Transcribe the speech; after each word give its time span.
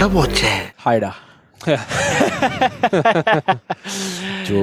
வட 0.00 0.06
போச்சே 0.12 0.50
ஹாய்டா. 0.82 1.08
So 4.48 4.58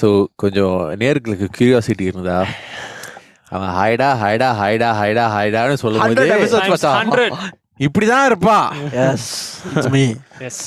so 0.00 0.08
கொஞ்சம் 0.42 0.76
நேர்களுக்கு 1.00 1.46
கியூரியாசிட்டி 1.56 2.04
இருந்தா? 2.10 2.36
அவன் 3.54 3.72
ஹைடா 3.78 4.08
ஹைடா 4.20 4.48
ஹைடா 4.60 4.90
ஹைடா 5.00 5.24
ஹைடான்னு 5.36 5.78
சொல்லும்போது 5.82 6.26
100 6.26 6.36
episodes 6.36 6.68
மச்சான். 6.74 7.32
இப்படிதான் 7.86 8.26
இருப்பான் 8.30 8.68
yes 9.06 9.26
me 9.96 10.04
yes 10.48 10.62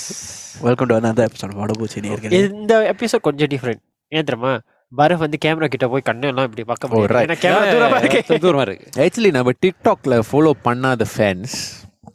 welcome 0.66 0.90
to 0.92 0.98
another 1.02 1.26
episode 1.30 1.54
வடபூச்சி 1.62 2.04
நேர்களே. 2.08 2.42
இந்த 2.50 2.82
எபிசோட் 2.94 3.26
கொஞ்சம் 3.30 3.52
டிஃப்ரெண்ட் 3.54 3.82
ஏன் 4.12 4.28
தெரியுமா? 4.32 4.54
பரத் 4.92 5.24
வந்து 5.26 5.40
கேமரா 5.46 5.70
கிட்ட 5.76 5.88
போய் 5.94 6.08
கண்ணு 6.10 6.32
எல்லாம் 6.34 6.50
இப்படி 6.50 6.66
பார்க்க 6.74 6.90
முடியாது. 6.90 7.40
கேமரா 7.46 7.64
தூரமா 7.76 8.02
இருக்கு. 8.04 8.40
தூரமா 8.48 8.66
இருக்கு. 8.68 8.90
ஆக்சுவலி 9.06 9.34
நம்ம 9.40 9.56
டிக்டாக்ல 9.66 10.20
ஃபாலோ 10.32 10.54
பண்ணாத 10.68 11.08
ஃபேன்ஸ் 11.14 11.56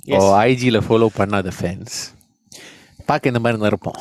ஓ 0.08 0.20
ஐஜியில் 0.46 0.84
ஃபாலோ 0.86 1.08
பண்ணாத 1.18 1.52
ஃபேன்ஸ் 1.58 1.96
பார்க்க 3.08 3.30
இந்த 3.32 3.40
மாதிரி 3.40 3.58
தான் 3.60 3.70
இருப்போம். 3.72 4.00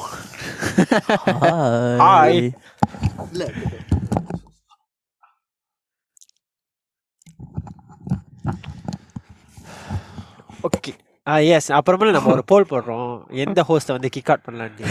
ஓகே 10.68 10.92
ஆ 11.28 11.34
எஸ் 11.56 11.70
அப்புறமேல 11.78 12.12
நம்ம 12.16 12.30
ஒரு 12.34 12.44
போல் 12.52 12.70
போடுறோம். 12.70 13.10
எந்த 13.44 13.60
ஹோஸ்ட 13.70 13.96
வந்து 13.96 14.10
கிக் 14.16 14.30
அவுட் 14.30 14.46
பண்ணலாம்னு 14.46 14.86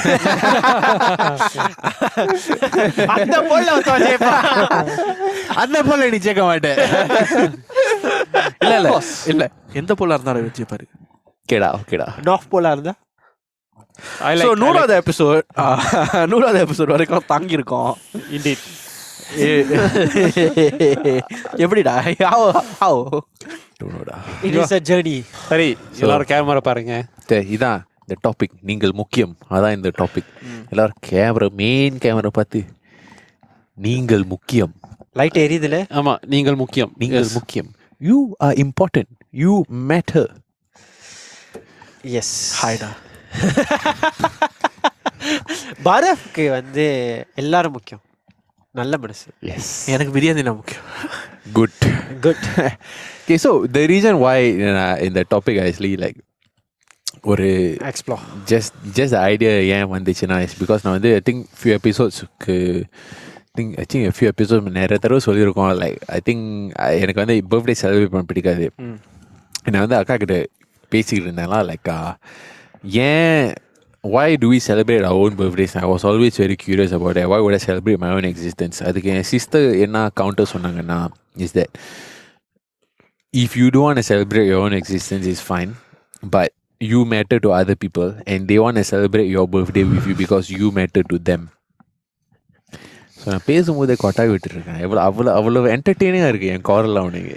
அந்த 5.57 5.77
போல 5.89 6.09
நீ 6.13 6.19
சேர்க்க 6.19 6.45
மாட்டேன் 6.45 6.79
இல்ல 8.63 8.75
இல்ல 8.81 8.91
இல்ல. 9.33 9.45
எந்த 9.81 9.95
போலா 10.01 10.17
இருந்தாலும் 10.17 10.47
ஓகேடா 11.47 11.67
ஓகேடா 11.79 12.07
நார்த் 12.29 12.49
போலா 12.53 12.71
இருந்தா 12.77 12.95
ஸோ 14.41 14.49
நூறாவது 14.63 14.95
எபிசோட் 15.01 15.45
நூறாவது 16.31 16.59
எபிசோட் 16.65 16.93
வரைக்கும் 16.95 17.29
தாங்கி 17.33 17.57
இருக்கோம் 17.59 17.93
இண்டீட் 18.37 18.65
எப்படிடா? 21.65 21.95
How 22.25 22.45
how 22.81 23.01
it 24.47 24.57
is 24.61 24.75
a 24.79 24.81
journey 24.89 25.15
சரி 25.49 25.69
எல்லாரும் 26.01 26.31
கேமரா 26.33 26.63
பாருங்க. 26.69 26.93
இதான் 27.55 27.81
இந்த 28.03 28.17
டாபிக் 28.27 28.55
நீங்கள் 28.63 28.95
முக்கியம். 29.01 29.35
அதான் 29.51 29.77
இந்த 29.79 29.91
டாபிக் 29.99 30.31
எல்லாரும் 30.71 31.01
கேமரா 31.11 31.49
மெயின் 31.63 31.99
கேமரா 32.05 32.33
பார்த்து 32.39 32.63
நீங்கள் 33.79 34.25
முக்கியம். 34.35 34.75
லைட் 35.21 35.39
எரியுதுல 35.45 35.79
ஆமா 35.99 36.15
நீங்கள் 36.27 36.59
முக்கியம். 36.63 36.93
நீங்கள். 36.99 37.29
முக்கியம். 37.39 37.71
You 38.01 38.19
are 38.41 38.57
important 38.67 39.13
you 39.35 39.55
matter 39.91 40.31
yes 42.03 42.65
ஹாய்டா 42.65 42.89
பரஃப்க்கு 45.85 46.51
வந்து 46.51 46.87
எல்லாரும் 47.35 47.73
முக்கியம். 47.73 48.01
நல்ல 48.71 48.99
மனசு. 48.99 49.31
எஸ் 49.41 49.89
எனக்கு 49.89 50.19
பிரியாணி 50.19 50.43
தான் 50.43 50.55
முக்கியம். 50.55 50.83
Good 51.53 51.87
good 52.21 52.61
okay 53.29 53.37
so 53.37 53.67
the 53.75 53.87
reason 53.87 54.19
why 54.19 54.71
uh, 54.71 55.05
in 55.05 55.15
the 55.15 55.25
topic 55.35 55.47
actually 55.47 55.97
like 55.97 56.17
ஒரு 57.23 57.77
எக்ஸ்ப்ளோர் 57.81 58.21
ஜஸ்ட் 58.47 58.73
ஜஸ்ட் 58.95 59.15
ஐடியா 59.15 59.51
ஏன் 59.51 59.93
வந்துச்சுன்னா 59.93 60.41
இஸ் 60.41 60.63
பிகாஸ் 60.63 60.79
நான் 60.83 60.93
வந்து 61.01 61.15
I 61.15 61.21
think 61.31 61.47
few 61.63 61.65
எபிசோட்ஸ்க்கு 61.65 62.85
think 63.59 63.79
I 63.79 63.85
think 63.95 63.95
few 63.95 64.21
episode 64.21 64.63
நிறைய 64.63 64.87
தடவை 64.87 65.21
சொல்லியிருக்கோம். 65.27 65.83
லைக் 65.83 65.97
ஐ 66.07 66.21
திங்க் 66.25 66.75
எனக்கு 66.75 67.15
வந்து 67.15 67.43
பர்த்டே 67.51 67.75
செலிப்ரேட் 67.83 68.07
பண்ண 68.07 68.23
பிடிக்காது. 68.23 68.73
நான் 69.71 69.81
வந்து 69.81 69.97
அக்கா 69.97 70.17
கிட்ட 70.17 70.47
பேசிக்கிட்டு 70.94 71.28
இருந்தேன்லாம் 71.28 71.68
லைக் 71.72 71.92
ஏன் 73.10 73.44
why 74.04 74.28
do 74.42 74.48
we 74.54 74.60
celebrate 74.70 75.04
our 75.08 75.18
own 75.24 75.34
birthdays 75.40 75.74
I 75.82 75.88
was 75.94 76.04
always 76.10 76.36
very 76.44 76.56
curious 76.66 76.92
about 76.98 77.14
that 77.18 77.28
why 77.32 77.40
would 77.44 77.56
I 77.60 77.62
celebrate 77.70 78.00
my 78.06 78.12
own 78.18 78.26
existence 78.34 78.78
அதுக்கு 78.88 79.10
என் 79.16 79.28
சிஸ்டர் 79.34 79.68
என்ன 79.86 79.98
கவுண்டர் 80.22 80.52
சொன்னாங்கன்னா 80.54 81.00
is 81.46 81.52
that 81.58 81.70
if 83.34 83.52
you 83.60 83.68
don't 83.74 83.88
want 83.90 84.00
to 84.04 84.08
celebrate 84.14 84.48
your 84.52 84.62
own 84.66 84.74
existence 84.82 85.28
is 85.34 85.42
fine 85.52 85.72
but 86.36 86.50
you 86.92 87.00
matter 87.14 87.38
to 87.46 87.50
other 87.60 87.76
people 87.86 88.10
and 88.32 88.48
they 88.50 88.58
want 88.66 88.78
to 88.82 88.86
celebrate 88.94 89.30
your 89.38 89.48
birthday 89.56 89.84
with 89.94 90.08
you 90.10 90.16
because 90.24 90.48
you 90.60 90.70
matter 90.80 91.04
to 91.14 91.20
them 91.30 91.44
so 93.22 93.28
நான் 93.32 93.48
பேசும்போதே 93.50 93.96
கொட்டாய் 94.04 94.32
விட்டுருக்கேன் 94.34 94.80
எவ்வளோ 94.86 95.02
அவ்வளோ 95.08 95.32
அவ்வளோ 95.40 95.60
என்டர்டெய்னிங்காக 95.74 96.32
இருக்கு 96.32 96.48
என் 96.54 96.64
குரல் 96.70 97.00
அவனுக்கு 97.02 97.36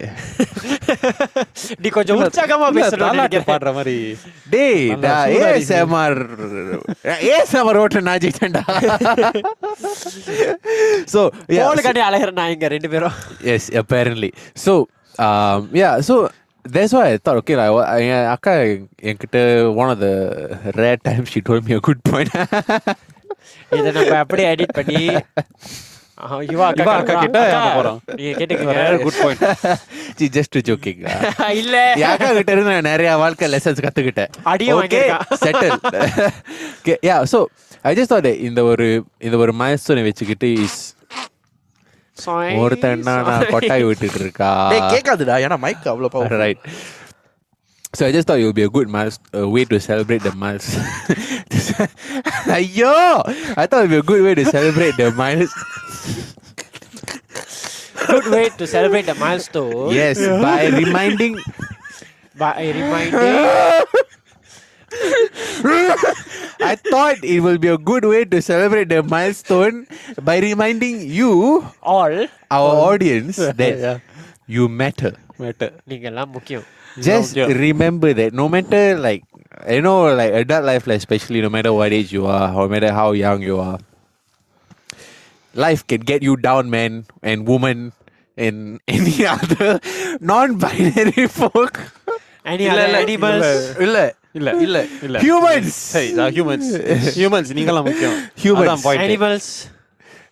நீ 1.83 1.87
கொஞ்சம் 1.97 2.19
உற்சாகமா 2.23 2.67
பேசுற 2.77 3.09
பாடுற 3.51 3.71
மாதிரி. 3.77 3.95
டேய் 4.53 4.83
ஏஎஸ்எம்ஆர் 5.37 6.19
ஏஎஸ்எம்ஆர் 7.33 7.79
ஓட்டு 7.83 8.01
நாஜிட்டேன்டா 8.09 8.63
சோ 11.13 11.21
போலுக்காண்டி 11.69 12.03
அழகிற 12.09 12.31
நாயங்க 12.41 12.67
ரெண்டு 12.75 12.91
பேரும். 12.95 13.15
Yes 13.55 13.69
apparently 13.81 14.31
so 14.65 14.75
yeah 15.81 15.91
so 16.09 16.17
that's 16.65 16.93
why 16.95 17.03
I 17.11 17.17
thought, 17.25 17.37
okay, 17.41 17.55
like, 17.59 17.71
Akka, 18.33 18.53
one 19.81 19.89
of 19.93 19.99
the 20.03 20.11
rare 20.81 20.97
times 21.07 21.27
she 21.33 21.39
told 21.47 21.61
me 21.67 21.73
a 21.77 21.81
good 21.87 22.01
point. 22.09 22.31
இதை 23.77 23.89
நம்ம 23.97 24.15
அப்படியே 24.23 24.47
எடிட் 24.53 24.75
பண்ணி 24.77 24.99
ஆ, 26.18 26.26
யுவா 26.50 26.66
அக்கா 26.70 26.82
யுவா 26.82 26.92
அக்கா 26.98 27.14
கிட்ட 27.22 27.38
அக்கா, 27.44 27.56
அனுப்ப 27.58 27.70
போறோம். 27.78 27.96
நீங்க 28.18 28.32
கேட்டுக்கங்க 28.40 28.82
good 29.04 29.18
point 29.20 29.42
she 30.18 30.26
just 30.36 30.56
joking 30.68 30.98
இல்ல 31.60 31.76
என் 32.00 32.10
அக்கா 32.12 32.28
கிட்ட 32.38 32.50
இருந்து 32.54 32.74
நான் 32.74 32.88
நிறைய 32.90 33.10
வாழ்க்கை 33.22 33.46
லெசன்ஸ் 33.54 33.84
கத்துக்கிட்டேன் 33.86 34.30
அடியும் 34.52 34.78
okay 34.80 35.00
வாங்கியிருக்கான். 35.02 35.40
Settle 35.44 35.74
okay 36.78 36.96
yeah 37.08 37.16
so 37.32 37.40
I 37.90 37.94
just 37.98 38.14
thought 38.14 38.30
இந்த 38.48 38.62
ஒரு 38.72 38.86
இந்த 39.26 39.38
ஒரு 39.44 39.54
மைல்ஸ்டோனை 39.62 40.04
வச்சுக்கிட்டு 40.08 40.50
இஸ் 40.66 40.80
சாய், 42.16 42.52
ஒருத்தன் 42.62 43.00
நான் 43.08 43.24
கொட்டாய் 43.54 43.86
விட்டுட்டு 43.88 44.20
இருக்கா 44.24 44.50
டேய் 44.72 44.90
கேட்காதுடா 44.94 45.36
ஏன்னா 45.46 45.58
மைக் 45.66 45.90
அவ்வளோ 45.92 46.10
power 46.16 46.42
right. 46.44 46.60
So 47.92 48.02
I 48.04 48.12
just 48.12 48.26
thought 48.28 48.40
it 48.40 48.46
would 48.46 48.56
be 48.56 48.64
a 48.64 48.72
good 48.76 48.88
miles, 48.88 49.16
uh, 49.32 49.44
way 49.48 49.64
to 49.64 49.78
celebrate 49.80 50.22
the 50.22 50.32
miles. 50.34 50.64
Yo, 52.72 52.94
I 53.56 53.66
thought 53.66 53.84
it 53.84 53.84
would 53.84 53.90
be 53.90 53.98
a 53.98 54.08
good 54.10 54.22
way 54.24 54.34
to 54.34 54.44
celebrate 54.46 54.96
the 54.96 55.10
miles. 55.12 55.52
good 58.06 58.26
way 58.28 58.48
to 58.58 58.66
celebrate 58.66 59.06
the 59.06 59.14
milestone 59.14 59.92
Yes, 59.92 60.18
by 60.18 60.66
reminding. 60.68 61.38
by 62.36 62.52
reminding 62.78 63.34
I 66.60 66.76
thought 66.76 67.18
it 67.24 67.40
will 67.40 67.58
be 67.58 67.68
a 67.68 67.78
good 67.78 68.04
way 68.04 68.24
to 68.24 68.40
celebrate 68.40 68.88
the 68.88 69.02
milestone 69.02 69.86
by 70.22 70.38
reminding 70.38 71.00
you, 71.08 71.66
all 71.82 72.14
our 72.50 72.74
audience, 72.90 73.36
that 73.36 74.00
you 74.46 74.68
matter. 74.82 75.12
மேட்டு 75.42 75.66
நீங்க 75.90 76.06
எல்லாம் 76.12 76.32
முக்கியம் 76.36 76.66
Just 77.06 77.30
Yeah. 77.38 77.48
remember 77.62 78.10
that 78.18 78.32
no 78.40 78.44
matter 78.54 78.82
like 79.06 79.22
you 79.74 79.80
know 79.86 79.96
like 80.18 80.32
adult 80.40 80.64
life 80.68 80.84
like 80.90 81.00
especially 81.02 81.40
no 81.46 81.50
matter 81.56 81.72
what 81.78 81.90
age 81.96 82.10
you 82.16 82.24
are, 82.34 82.46
no 82.58 82.66
matter 82.74 82.90
how 82.98 83.06
young 83.22 83.40
you 83.48 83.56
are, 83.64 83.78
life 85.54 85.82
can 85.86 86.02
get 86.10 86.22
you 86.28 86.34
down, 86.46 86.64
man 86.70 86.92
and 87.22 87.46
woman 87.52 87.78
and 88.38 88.56
any 88.88 89.16
other 89.34 89.68
non-binary 90.32 91.26
folk. 91.40 91.74
any 92.52 92.64
இல்ல, 92.70 92.78
other 92.78 92.86
இல்ல, 92.88 92.98
animals 93.04 93.46
இல்ல 93.84 93.98
இல்ல 94.38 94.50
இல்ல 94.66 94.78
இல்ல 95.06 95.16
humans. 95.26 95.68
சரி 95.94 96.08
humans 96.36 96.70
humans 97.18 97.52
நீங்களாம் 97.58 97.86
முக்கியம் 97.90 98.16
Humans. 98.46 98.68
அதான் 98.68 98.84
point. 98.88 99.02
animals 99.08 99.46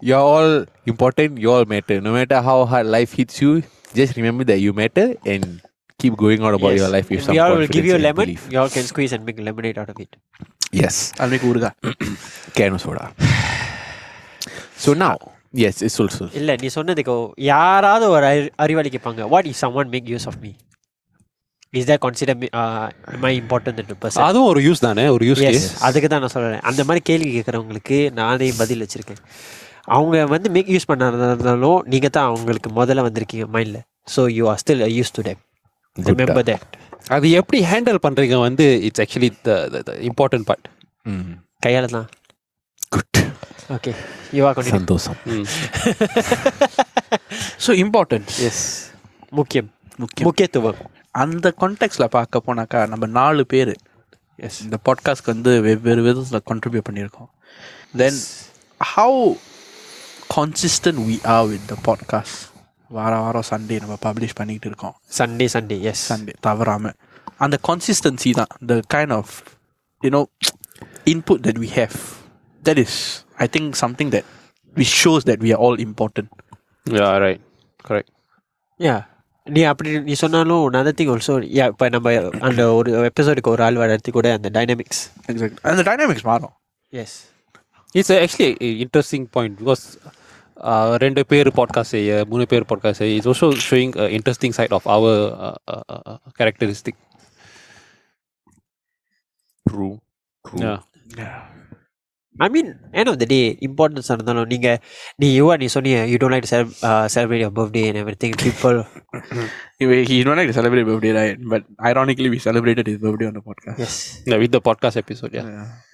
You're 0.08 0.26
all 0.34 0.52
important. 0.90 1.32
You 1.42 1.50
all 1.54 1.66
matter. 1.72 1.96
No 2.06 2.12
matter 2.16 2.38
how 2.48 2.56
hard 2.70 2.86
life 2.96 3.12
hits 3.18 3.36
you, 3.42 3.50
just 3.98 4.16
remember 4.20 4.44
that 4.50 4.60
you 4.64 4.72
matter 4.80 5.04
and 5.32 5.44
keep 6.00 6.14
going 6.24 6.40
on 6.46 6.52
about 6.58 6.72
Yes. 6.72 6.80
your 6.80 6.90
life 6.96 7.06
with 7.10 7.18
And 7.20 7.26
some 7.26 7.36
we 7.36 7.40
all 7.44 7.54
will 7.60 7.70
give 7.76 7.86
you 7.90 7.94
a 7.98 8.00
confidence 8.00 8.08
and 8.08 8.08
lemon 8.08 8.24
belief. 8.24 8.42
you 8.54 8.58
all 8.62 8.72
can 8.76 8.86
squeeze 8.92 9.14
and 9.16 9.24
make 9.28 9.38
lemonade 9.50 9.78
out 9.82 9.92
of 9.94 10.00
it 10.04 10.12
Yes. 10.82 10.96
அன்னைக்கு 11.22 11.46
ஊருகா 11.52 11.70
Can 12.58 12.80
soda. 12.86 13.06
So 14.77 14.91
now, 14.95 15.15
yes, 15.55 15.75
it's 15.81 15.97
also. 15.99 16.25
இல்ல 16.39 16.51
நீ 16.55 16.67
சொன்னதுக்கு 16.73 17.13
யாராவது 17.47 18.05
ஒரு 18.09 18.25
அறி- 18.27 18.53
அறிவாளி 18.63 18.89
கேட்பாங்க 18.89 19.27
what 19.29 19.47
is 19.47 19.61
someone 19.75 19.89
make 19.89 20.09
use 20.11 20.27
of 20.27 20.39
me 20.41 20.51
is 21.73 21.87
that 21.89 22.01
consider 22.03 22.37
my 23.19 23.31
important 23.39 23.93
person 24.01 24.25
அதுவும் 24.25 24.49
ஒரு 24.51 24.61
யூஸ் 24.65 24.83
தானே 24.85 25.05
ஒரு 25.09 25.25
யூஸ் 25.29 25.41
எஸ் 25.49 25.67
அதுக்கு 25.83 26.09
தான் 26.09 26.23
நான் 26.23 26.33
சொல்கிறேன் 26.35 26.63
அந்த 26.69 26.83
மாதிரி 26.83 27.03
கேள்வி 27.03 27.29
கேட்குறவங்களுக்கு 27.31 27.97
நானே 28.19 28.49
பதில் 28.59 28.83
வச்சுருக்கேன். 28.83 29.21
அவங்க 29.95 30.25
வந்து 30.27 30.47
மேக் 30.49 30.71
யூஸ் 30.71 30.89
பண்ணாலும் 30.89 31.63
நீங்கள் 31.87 32.13
தான் 32.15 32.29
அவங்களுக்கு 32.29 32.71
முதல்ல 32.79 33.05
வந்திருக்கீங்க 33.05 33.47
மைண்டில் 33.53 33.81
so 34.15 34.23
you 34.33 34.45
are 34.47 34.61
still 34.63 34.83
use 34.95 35.13
to 35.13 35.23
them 35.27 35.41
remember 35.97 36.47
that 36.49 36.75
அது 37.09 37.27
எப்படி 37.39 37.59
ஹேண்டில் 37.69 37.99
பண்றீங்க 38.03 38.37
வந்து 38.41 38.65
it's 38.87 39.03
actually 39.03 39.29
the 39.43 39.51
important 40.09 40.47
part. 40.49 40.65
கையால் 41.59 41.87
தான் 41.89 42.07
Good. 43.56 43.56
ஓகே 43.74 43.92
யூவா 44.32 44.50
கொண்டு 44.54 44.72
Santosam. 44.72 45.16
ஸோ 47.64 47.70
இம்பார்ட்டன்ட் 47.82 48.30
எஸ் 48.46 48.64
முக்கியம் 49.32 49.68
முக்கியம் 49.98 50.26
முக்கியத்துவம் 50.28 50.80
அந்த 51.14 51.46
கான்டெக்ட்ல 51.60 52.06
பார்க்க 52.14 52.46
போனாக்கா 52.46 52.80
நம்ம 52.88 53.08
நாலு 53.16 53.42
பேர் 53.46 53.72
எஸ் 54.38 54.58
இந்த 54.62 54.76
பாட்காஸ்ட்க்கு 54.86 55.32
வந்து 55.34 55.52
வெவ்வேறு 55.66 56.02
விதத்தில் 56.06 56.46
கான்ட்ரிபியூட் 56.50 56.86
பண்ணியிருக்கோம் 56.88 57.30
then 57.96 58.20
how 58.80 59.20
consistent 60.34 61.02
we 61.08 61.16
are 61.34 61.46
with 61.48 61.66
the 61.66 61.76
podcast 61.88 62.40
வார 62.90 63.12
வாரம் 63.20 63.48
சண்டே 63.50 63.76
நம்ம 63.82 63.94
பப்ளிஷ் 64.02 64.36
பண்ணிக்கிட்டு 64.38 64.70
இருக்கோம் 64.70 64.94
சண்டே 65.18 65.46
சண்டே 65.54 65.78
எஸ் 65.90 66.04
சண்டே 66.10 66.34
தவறாம 66.40 66.92
அந்த 67.38 67.56
கான்சிஸ்டன்சி 67.68 68.32
தான் 68.40 68.52
the 68.66 68.80
kind 68.94 69.14
of 69.18 69.34
you know 70.02 70.22
input 71.06 71.42
that 71.46 71.60
we 71.62 71.70
have 71.78 71.96
that 72.62 72.80
is 72.82 72.98
I 73.44 73.48
think 73.56 73.72
something 73.84 74.12
that 74.16 74.28
V 74.76 74.86
shows 75.00 75.24
that 75.30 75.42
we 75.46 75.52
are 75.56 75.62
all 75.66 75.80
important 75.88 76.30
Yeah, 76.86 77.10
right. 77.24 77.40
Correct. 77.84 78.08
யா 78.80 78.94
நீ 79.46 79.60
அப்படி 79.70 79.90
நீ 80.06 80.14
சொன்னாலும் 80.22 80.62
another 80.70 80.94
thing 80.98 81.08
also 81.12 81.34
யா 81.58 81.66
இப்போ 81.72 81.86
நம்ம 81.94 82.14
அந்த 82.48 82.62
ஒரு 82.78 82.90
எபிசோடுக்கு 83.10 83.52
ஒரு 83.54 83.62
ஆள் 83.66 83.78
வர்றது 83.82 84.12
கூட 84.18 84.28
அந்த 84.38 84.50
டைனமிக்ஸ் 84.56 85.02
எக்ஸாக்ட் 85.32 85.60
அந்த 85.72 85.84
டைனாமிக்ஸ் 85.90 86.26
மாறும் 86.30 86.56
S 86.92 87.18
It's 87.94 88.10
a, 88.10 88.18
actually 88.24 88.50
a 88.66 88.70
interesting 88.84 89.24
point 89.34 89.54
because 89.58 89.82
uh, 90.70 90.92
ரெண்டு 91.04 91.22
பேர் 91.30 91.48
பாட்காஸ்ட் 91.58 91.94
செய்ய 91.96 92.20
மூணு 92.30 92.44
பேர் 92.52 92.66
பாட்காஸ்ட் 92.70 93.00
செய்ய 93.02 93.16
it's 93.16 93.30
also 93.32 93.48
showing 93.66 93.92
interesting 94.18 94.56
side 94.58 94.74
of 94.78 94.88
our 94.96 95.20
characteristic 96.40 97.00
True. 99.66 99.92
I 102.37 102.47
mean 102.49 102.69
end 102.91 103.09
of 103.11 103.19
the 103.21 103.25
day 103.25 103.39
importance 103.67 104.09
இருந்தாலும் 104.13 104.47
நீங்கள் 104.47 104.79
நீ 105.15 105.27
யுவா 105.39 105.55
நீ 105.57 105.67
சொன்னீங்க 105.75 106.01
you 106.11 106.17
don't 106.21 106.35
like 106.35 106.49
cel 106.51 106.67
celebrate 107.15 107.43
your 107.43 107.55
birthday 107.59 107.83
and 107.89 108.01
everything 108.23 108.37
people 108.43 108.77
you 110.13 110.21
don't 110.27 110.39
like 110.41 110.55
celebrate 110.59 110.89
birthday 110.91 111.13
right 111.19 111.45
but 111.53 111.67
ironically 111.91 112.31
we 112.33 112.41
celebrated 112.47 112.91
is 112.93 113.01
birthday 113.05 113.29
on 113.31 113.39
podcast 113.49 113.81
yes 113.87 113.99
இந்த 114.25 114.37
with 114.43 114.59
podcast 114.69 115.01
episode 115.03 115.37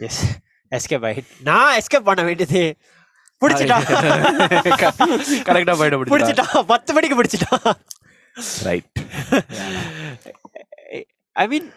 yes 0.07 0.22
escape 0.72 1.06
ஆகிட் 1.10 1.31
நான் 1.44 1.74
escape 1.80 2.10
பண்ண 2.10 2.22
வேண்டியது. 2.24 2.63
பிடிச்சிட்டா. 3.42 3.78
கரெக்டாக 5.48 5.75
போயிட 5.80 5.95
பிடிச்சிட்டா. 6.12 6.45
பத்து 6.63 6.92
மணிக்கு 6.95 7.18
பிடிச்சிட்டா. 7.19 7.57
Right 8.68 9.00
I 11.36 11.45
mean 11.48 11.68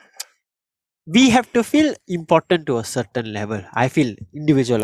we 1.16 1.30
have 1.36 1.48
to 1.54 1.62
feel 1.64 1.94
important 2.08 2.66
to 2.68 2.78
a 2.78 2.84
certain 2.84 3.34
level. 3.34 3.62
I 3.74 3.88
feel 3.96 4.10
individual. 4.34 4.84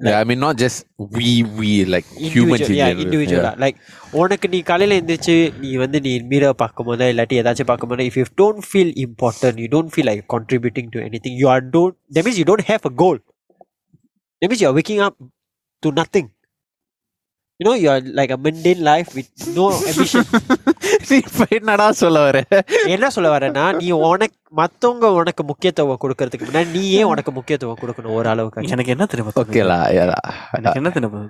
Yeah, 0.00 0.18
I 0.18 0.24
mean, 0.24 0.40
not 0.40 0.56
just 0.56 0.86
we, 0.96 1.42
we, 1.44 1.84
like 1.84 2.06
humans 2.06 2.62
Individual, 2.62 2.70
in 2.70 2.76
yeah, 2.76 2.88
general. 2.88 3.04
individual. 3.06 3.44
Yeah. 3.48 3.54
Like 3.64 3.76
உனக்கு 4.20 4.46
நீ 4.54 4.58
காலையில 4.70 4.96
எந்திரிச்சு 5.00 5.34
நீ 5.62 5.70
வந்து 5.82 5.98
நீ 6.06 6.12
மீரா 6.30 6.50
பார்க்கும்போது 6.62 7.06
இல்லாட்டி 7.12 7.36
ஏதாச்சும் 7.42 7.68
பார்க்கும்போது 7.70 8.08
if 8.10 8.16
you 8.20 8.26
don't 8.42 8.62
feel 8.72 8.90
important 9.06 9.54
you 9.64 9.70
don't 9.76 9.92
feel 9.96 10.06
like 10.10 10.22
contributing 10.36 10.88
to 10.94 11.00
anything 11.08 11.34
you 11.42 11.48
are 11.54 11.62
don't 11.76 11.96
that 12.14 12.24
means 12.26 12.38
you 12.42 12.48
don't 12.52 12.66
have 12.72 12.84
a 12.90 12.94
goal 13.02 13.18
that 14.40 14.48
means 14.50 14.62
you 14.64 14.70
are 14.70 14.76
waking 14.80 15.00
up 15.06 15.16
to 15.82 15.90
nothing 16.00 16.26
you 17.60 17.66
know 17.66 17.76
you 17.84 17.90
are 17.94 18.02
like 18.20 18.32
a 18.36 18.40
mundane 18.46 18.82
life 18.90 19.10
with 19.18 19.30
no 19.60 19.66
ambition 19.90 20.24
நீ 20.26 20.38
இப்ப 20.72 20.75
என்னடா 21.57 21.87
சொல்ல 22.01 22.19
வர? 22.19 22.37
என்ன 22.87 23.09
சொல்ல 23.09 23.37
வரேன்னா 23.37 23.65
நீ 23.77 23.89
உனக்கு 24.09 24.35
மத்தவங்க 24.53 25.11
உனக்கு 25.19 25.43
முக்கியத்துவம் 25.43 26.01
கொடுக்கறதுக்கு 26.03 26.47
முன்னாடி 26.49 26.71
நீ 26.71 26.83
ஏன் 26.99 27.09
உனக்கு 27.13 27.31
முக்கியத்துவம் 27.31 27.81
கொடுக்கணும் 27.81 28.17
ஒரு 28.19 28.29
அளவுக்கு. 28.29 28.71
எனக்கு 28.75 28.93
என்ன 28.95 29.05
தெரியுமா 29.05 29.33
ஓகே 29.43 29.63
லா 29.71 29.79
யா 29.97 30.05
எனக்கு 30.59 30.79
என்ன 30.81 30.89
தெரியுமா 30.89 31.21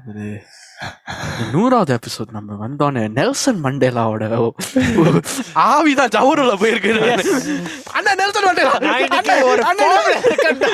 நூறாவது 1.53 1.91
எபிசோட் 1.97 2.31
நம்ம 2.31 2.57
வந்தோன்னே 2.63 3.03
நெல்சன் 3.13 3.62
மண்டேலாவோட 3.63 4.25
ஆவிதான் 5.68 6.13
ஜவுருல 6.15 6.53
போயிருக்கு. 6.62 6.91
அண்ணா 7.94 8.12
நெல்சன் 8.21 8.47
மண்டேலா? 8.47 8.75
ஒரு 9.50 9.63
இருக்கேன்டா. 10.27 10.69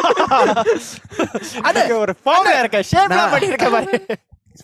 இன்னைக்கு 1.70 1.96
ஒரு 2.00 2.16
ஃபார்ம்ல 2.24 2.60
இருக்க 2.60 2.82
ஷேப்ல 2.92 3.22
பண்ணிருக்க 3.34 3.70
பாரு. 3.76 3.94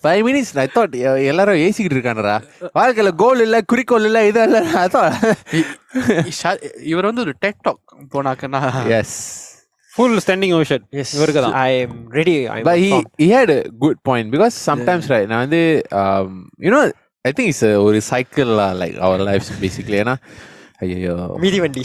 ஃபைவ் 0.04 0.22
மினிட்ஸ் 0.28 0.52
ஐ 0.64 0.68
தாட் 0.76 0.96
எல்லாரும் 1.32 1.62
ஏசிக்கிட்டு 1.66 1.98
இருக்கானரா 1.98 2.36
வாழ்க்கையில் 2.80 3.12
கோல் 3.22 3.44
இல்லை 3.46 3.60
குறிக்கோள் 3.72 4.08
இல்லை 4.10 4.22
இது 4.30 4.42
இல்லை 4.48 4.62
இவர் 6.92 7.10
வந்து 7.10 7.24
ஒரு 7.26 7.34
tech talk 7.46 7.82
போனாக்கன்னா 8.16 8.62
yes 9.00 9.18
full 9.94 10.18
standing 10.24 10.54
ovation 10.58 10.84
yes 11.02 11.14
இவருக்கு 11.18 11.42
தான். 11.46 11.56
I 11.62 11.72
am 11.80 11.98
ready 12.18 12.36
but 12.68 12.80
he 13.22 13.28
had 13.34 13.54
good 13.84 14.02
point 14.10 14.30
because 14.36 14.58
sometimes 14.70 15.10
right 15.14 15.30
நான் 15.32 15.44
வந்து 15.46 15.62
you know 16.68 16.82
I 17.26 17.32
think 17.38 17.52
it's 17.54 17.66
ஒரு 17.88 18.00
cycle 18.12 18.52
like 18.82 18.98
our 19.08 19.24
life 19.30 19.50
basically 19.64 20.00
ஏன்னா 20.04 20.16
ஐயோ 20.84 21.14
மீதி 21.44 21.58
வண்டி. 21.64 21.82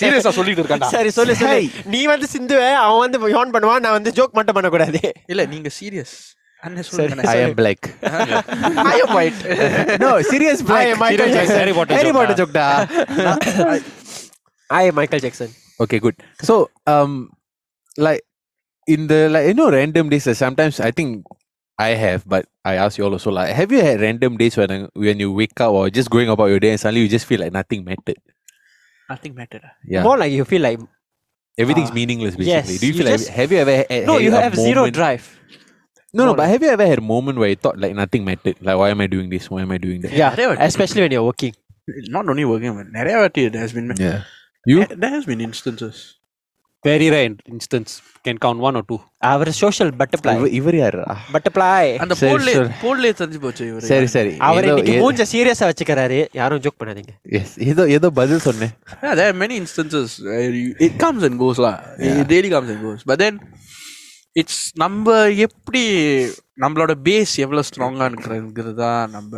சீரியஸா 0.00 0.32
சொல்லிட்டு 0.38 0.62
இருக்கான் 0.62 0.90
சரி 0.94 1.10
சொல்லு 1.18 1.34
சரி 1.42 1.62
நீ 1.92 2.00
வந்து 2.10 2.26
சிந்துவே 2.34 2.70
அவன் 2.80 3.02
வந்து 3.04 3.30
யோன் 3.36 3.54
பண்ணுவான் 3.54 3.84
நான் 3.84 3.96
வந்து 3.98 4.12
ஜோக் 4.18 4.36
மட்டும் 4.38 4.56
பண்ணக்கூடாது. 4.58 5.00
இல்ல 5.32 5.44
நீங்க 5.52 5.70
serious 5.78 6.16
I 7.34 7.36
am 7.46 7.54
black. 7.54 7.80
I 8.02 8.96
am 9.04 9.10
white. 9.18 9.40
No, 10.02 10.10
no 10.10 10.10
serious 10.30 10.60
black 10.68 10.86
I 10.86 10.92
am 10.94 11.00
Michael 11.04 11.32
Jackson 11.36 11.58
Harry 11.60 11.74
Potter 11.78 11.96
Harry 11.98 12.12
Potter 12.18 12.38
joked 12.42 12.58
okay 15.84 15.98
good. 16.04 16.16
So 16.48 16.54
um 16.92 17.12
like 18.06 18.22
in 18.86 19.06
the 19.06 19.28
like 19.28 19.46
you 19.48 19.54
know 19.54 19.70
random 19.70 20.08
days 20.08 20.26
sometimes 20.38 20.80
i 20.80 20.90
think 20.90 21.24
i 21.78 21.90
have 21.90 22.26
but 22.26 22.46
i 22.64 22.74
ask 22.74 22.98
you 22.98 23.04
all 23.04 23.12
also 23.12 23.30
like 23.30 23.52
have 23.52 23.70
you 23.72 23.80
had 23.80 24.00
random 24.00 24.36
days 24.36 24.56
when 24.56 24.88
when 24.94 25.18
you 25.18 25.32
wake 25.32 25.60
up 25.60 25.72
or 25.72 25.90
just 25.90 26.08
going 26.10 26.28
about 26.28 26.46
your 26.46 26.60
day 26.60 26.70
and 26.70 26.80
suddenly 26.80 27.02
you 27.02 27.08
just 27.08 27.26
feel 27.26 27.40
like 27.40 27.52
nothing 27.52 27.84
mattered? 27.84 28.18
Nothing 29.08 29.34
mattered 29.34 29.62
yeah. 29.84 30.02
More 30.02 30.16
like 30.16 30.32
you 30.32 30.44
feel 30.44 30.62
like 30.62 30.80
everything's 31.58 31.90
uh, 31.90 31.94
meaningless 31.94 32.36
basically. 32.36 32.74
Yes, 32.74 32.80
do 32.80 32.86
you, 32.86 32.92
you 32.92 32.98
feel 32.98 33.08
just, 33.08 33.28
like 33.28 33.36
have 33.36 33.52
you 33.52 33.58
ever 33.58 33.76
had, 33.76 34.06
no 34.06 34.18
you 34.18 34.32
have 34.32 34.54
zero 34.54 34.90
drive. 34.90 35.35
No, 36.15 36.21
no, 36.21 36.25
More 36.25 36.37
but 36.37 36.47
have 36.47 36.61
you 36.61 36.69
ever 36.69 36.85
had 36.85 36.97
a 36.97 37.07
moment 37.07 37.37
where 37.37 37.49
you 37.49 37.57
thought 37.57 37.77
like 37.77 37.93
nothing 37.95 38.23
mattered? 38.25 38.57
Like, 38.61 38.77
why 38.77 38.89
am 38.89 39.01
I 39.01 39.07
doing 39.07 39.29
this? 39.29 39.45
Why 39.49 39.61
am 39.61 39.71
I 39.71 39.79
doing 39.79 39.99
that? 40.01 40.13
Yeah, 40.13 40.29
நிறைய 40.29 40.47
வாட்டி. 40.47 40.63
especially 40.63 41.01
when 41.03 41.11
you're 41.11 41.27
working. 41.27 41.53
Not 42.15 42.25
only 42.27 42.45
working, 42.45 42.73
but 42.77 42.89
நிறைய 42.91 43.17
வாட்டி 43.17 43.43
there 43.49 43.63
has 43.65 43.73
been 43.73 43.87
Yeah. 44.01 44.17
You? 44.65 44.79
there 45.03 45.13
has 45.13 45.25
been 45.25 45.41
instances. 45.41 45.99
Very 46.83 47.07
rare 47.13 47.33
instance 47.51 47.91
can 48.25 48.39
count 48.45 48.61
one 48.67 48.75
R 48.75 48.85
two 48.87 48.95
our 49.31 49.49
social 49.59 49.89
butterfly. 49.99 50.33
இவ- 50.37 50.49
இவர் 50.59 50.75
யாரா 50.75 51.03
butterfly. 51.33 51.83
அந்த 52.03 52.13
சரி, 52.15 52.31
போல்லே 52.31 52.53
சரி. 52.55 52.71
போல்லே 52.83 53.11
தெரிஞ்சு 53.19 53.39
போச்சு 53.39 53.63
இவரு 53.71 53.89
சரி 53.91 54.07
சரி 54.15 54.31
அவர் 54.47 54.63
ஏதோ- 54.63 54.71
இன்னைக்கு 54.71 54.95
ஏ- 54.95 55.01
மூஞ்ச 55.03 55.25
சீரியஸா 55.33 55.67
வச்சுக்கிறாரு 55.69 56.19
யாரும் 56.39 56.61
ஜோக் 56.65 56.79
பண்ணாதீங்க 56.79 57.13
yes, 57.37 57.51
ஏதோ 57.71 57.85
ஏதோ 57.97 58.09
பதில் 58.21 58.45
சொன்னேன் 58.47 58.73
Yeah, 59.03 59.13
there 59.19 59.29
are 59.33 59.37
many 59.43 59.57
instances. 59.63 60.09
where 60.29 60.51
you- 60.61 60.75
it 60.87 60.95
comes 61.05 61.23
and 61.29 61.37
goes 61.43 61.59
lah. 61.67 61.75
It 62.21 62.27
really 62.35 62.51
comes 62.55 62.71
and 62.75 62.81
goes. 62.87 63.03
But 63.11 63.19
then 63.25 63.35
it's 64.35 64.57
நம்ம 64.75 65.15
எப்படி 65.45 65.83
நம்மளோட 66.63 66.93
பேஸ் 67.07 67.33
எவ்வளவு 67.45 67.67
ஸ்ட்ராங்கா 67.69 68.05
இருக்கிறது 68.11 68.73
தான் 68.83 69.09
நம்ம 69.11 69.33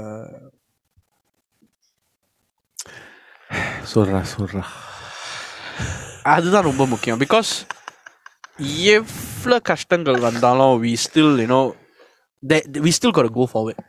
சொல்றா 3.93 4.19
சொல்றா 4.33 4.63
அதுதான் 6.33 6.67
ரொம்ப 6.69 6.83
முக்கியம் 6.85 7.21
பிகாஸ் 7.23 7.51
எவ்வளோ 8.97 9.57
கஷ்டங்கள் 9.71 10.19
வந்தாலும் 10.27 10.75
we 10.83 10.93
still 11.05 11.33
you know 11.43 11.61
we 12.85 12.91
still 12.97 13.15
got 13.17 13.27
go 13.37 13.45
forward 13.53 13.79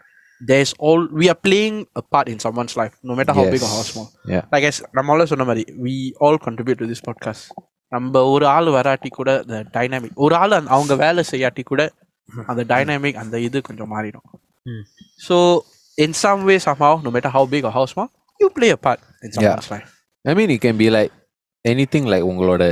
there's 0.41 0.73
all 0.87 1.03
we 1.21 1.27
are 1.33 1.41
playing 1.47 1.77
a 1.97 2.05
part 2.15 2.27
in 2.33 2.39
someone's 2.45 2.75
life 2.81 2.95
no 3.11 3.15
matter 3.19 3.35
how 3.39 3.45
big 3.55 3.63
or 3.63 3.71
how 3.75 3.83
Yes. 3.83 3.91
small 3.93 4.09
Yeah. 4.35 4.45
like 4.55 4.65
I 4.71 4.73
s- 4.77 4.83
நம்ம 4.97 5.13
already 5.15 5.31
சொன்ன 5.33 5.47
மாதிரி 5.51 5.65
we 5.87 5.95
all 6.25 6.37
contribute 6.47 6.79
to 6.83 6.89
this 6.93 7.03
podcast 7.09 7.45
நம்ம 7.93 8.23
ஒரு 8.35 8.47
ஆள் 8.47 8.69
வராட்டி 8.77 9.09
கூட 9.19 9.31
the 9.51 9.59
dynamic 9.77 10.13
ஒரு 10.25 10.35
ஆள் 10.35 10.57
அந்த- 10.59 10.73
அவங்க 10.77 10.95
வேலை 10.97 11.25
செய்யாட்டி 11.33 11.63
கூட 11.63 11.83
அந்த 12.47 12.63
டைனாமிக் 12.73 13.21
அந்த 13.23 13.37
இது 13.49 13.61
கொஞ்சம் 13.63 13.93
மாறிடும் 13.95 14.27
Hmm. 14.67 14.83
so 15.27 15.37
in 15.99 16.13
some 16.15 16.41
way 16.49 16.57
somehow 16.67 16.93
no 17.07 17.11
matter 17.11 17.31
how 17.35 17.43
big 17.47 17.65
or 17.65 17.71
how 17.71 17.83
small 17.87 18.09
you 18.41 18.49
play 18.59 18.71
a 18.71 18.81
part 18.87 19.01
in 19.23 19.31
someone's 19.33 19.71
life 19.71 19.91
I 20.25 20.35
mean, 20.35 20.51
it 20.51 20.61
can 20.63 20.77
be 20.77 20.89
like 20.91 21.13
anything 21.65 22.05
like 22.13 22.25
உங்களோட 22.31 22.63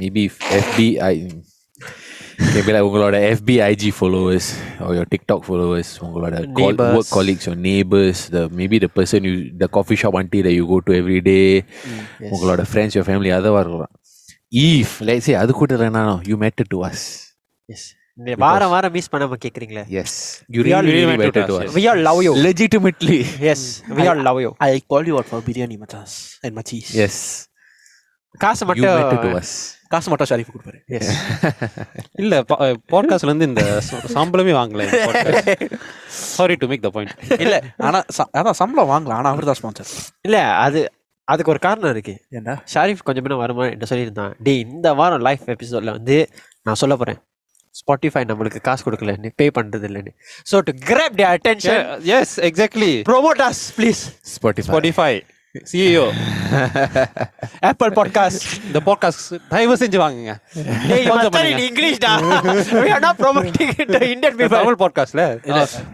maybe 0.00 0.22
FBI 0.62 1.14
can 2.52 2.62
be 2.66 2.72
like 2.72 2.86
உங்களோட 2.88 3.16
FB 3.36 3.50
IG 3.62 3.92
followers 3.92 4.46
or 4.80 4.92
your 4.94 5.06
TikTok 5.06 5.40
followers 5.44 5.88
உங்களோட 6.00 6.34
col- 6.36 6.56
Neighbours. 6.60 6.94
work 6.96 7.08
colleagues 7.10 7.46
or 7.46 7.56
neighbors 7.68 8.20
the 8.28 8.42
maybe 8.60 8.78
the 8.78 8.90
person 8.98 9.20
you 9.28 9.34
the 9.62 9.68
coffee 9.68 9.96
shop 9.96 10.16
auntie 10.20 10.42
that 10.42 10.54
you 10.58 10.66
go 10.66 10.80
to 10.80 10.94
every 11.00 11.20
day 11.30 11.46
உங்களோட 12.32 12.62
friends 12.72 12.94
your 12.94 13.06
family 13.10 13.32
அதுவா 13.38 13.60
இருக்கலாம் 13.60 13.92
if 14.51 14.95
light 15.03 15.25
say 15.25 15.35
அது 15.35 15.53
கூட 15.53 15.71
இல்லைனானோ 15.77 16.15
you 16.27 16.37
matter 16.37 16.63
to 16.67 16.79
us 16.85 17.05
yes 17.69 17.85
வாரம் 18.39 18.71
வாரம் 18.71 18.93
miss 18.93 19.09
பண்ணாம 19.11 19.37
கேக்குறீங்களா? 19.43 19.83
Yes 20.01 20.15
you 20.49 20.61
really 20.67 20.93
matter 21.13 21.37
to 21.41 21.57
us 21.57 21.75
we 21.75 21.83
are 21.89 21.99
love 22.07 22.21
you 22.27 22.31
legitimately 22.45 23.19
yes 23.51 23.65
we 23.97 24.07
are 24.13 24.21
love 24.29 24.39
you 24.45 24.51
I 24.67 24.71
call 24.93 25.09
you 25.09 25.21
for 25.29 25.45
biryani 25.49 25.77
மச்சாஸ் 25.83 26.15
and 26.43 26.55
மச்சீஸ் 26.59 26.91
yes 27.05 27.21
காசு 28.35 28.63
மட்டும் 28.69 29.37
காசு 29.91 30.07
மட்டும் 30.11 30.29
ஷரீஃப் 30.29 30.49
கொடுப்பாரு. 30.53 30.79
இல்ல 32.21 32.33
பாட்காஸ்ட்ல 32.91 33.29
இருந்து 33.29 33.47
இந்த 33.49 33.63
சம்பளமே 34.15 34.53
வாங்கல 34.57 34.83
sorry 36.31 36.55
to 36.61 36.67
make 36.71 36.83
the 36.85 36.91
point 36.95 37.13
இல்ல 37.45 37.55
ஆனா 37.87 37.99
அதான் 38.37 38.59
சம்பளம் 38.61 38.91
வாங்கல 38.91 39.15
ஆனா 39.19 39.31
அவர் 39.33 39.49
தான் 39.49 39.59
ஸ்பான்சர் 39.59 39.91
இல்ல 40.27 40.37
அது 40.65 40.81
அதுக்கு 41.31 41.53
ஒரு 41.53 41.61
காரணம் 41.67 41.93
இருக்கு. 41.95 42.15
ஏன்னா 42.37 42.53
ஷாரிஃப் 42.73 43.05
கொஞ்சம் 43.07 43.23
முன்ன 43.25 43.37
வருமா 43.43 43.63
என்ன 43.75 43.87
சொல்லியிருந்தான். 43.91 44.33
டே 44.47 44.53
இந்த 44.65 44.87
வாரம் 44.99 45.25
லைஃப் 45.27 45.45
எபிசோடில் 45.55 45.95
வந்து 45.97 46.17
நான் 46.67 46.79
சொல்ல 46.81 46.95
போகிறேன் 46.99 47.19
ஸ்பாட்டிஃபை 47.79 48.21
நம்மளுக்கு 48.29 48.59
காசு 48.67 48.83
கொடுக்கலன்னு 48.85 49.29
பே 49.39 49.45
பண்ணுறது 49.57 49.87
இல்லைன்னு 49.89 50.13
so 50.51 50.59
to 50.67 50.73
grab 50.89 51.17
the 51.21 51.25
attention 51.35 51.81
yes 52.17 52.35
exactly 52.49 52.93
promote us 53.09 53.63
please 53.79 54.03
Spotify 54.35 54.69
Spotify 54.69 55.11
CEO 55.71 56.05
Apple 57.69 57.91
podcast 57.99 58.47
இந்த 58.69 58.79
பாட்காஸ்ட் 58.87 59.21
தயவு 59.53 59.75
செஞ்சு 59.83 59.99
வாங்குங்க. 60.03 60.33
இங்கிலீஷ் 61.67 62.01
தான் 62.05 63.17
ப்ரோமோட்டிங் 63.21 63.73
இந்தியன் 64.15 64.35
பீப்பிள் 64.39 64.57
தமிழ் 64.57 64.79
பாட்காஸ்ட்ல 64.83 65.23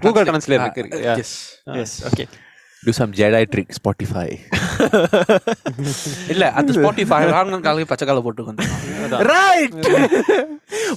கூகுள் 0.05 0.27
ட்ரான்ஸ்லேட் 0.29 0.65
இருக்கு. 0.79 1.25
Okay 2.09 2.25
do 2.83 2.93
some 2.99 3.13
Jedi 3.21 3.49
trick 3.55 3.73
Spotify 3.79 4.29
இல்ல 6.32 6.44
அந்த 6.58 6.70
ஸ்பாட்டிஃபை 6.76 7.18
ராங்கன் 7.34 7.64
காலைக்கு 7.66 7.90
பச்சை 7.92 8.06
காலை 8.10 8.22
போட்டு 8.26 8.44
வந்து 8.50 8.64
right! 9.32 9.74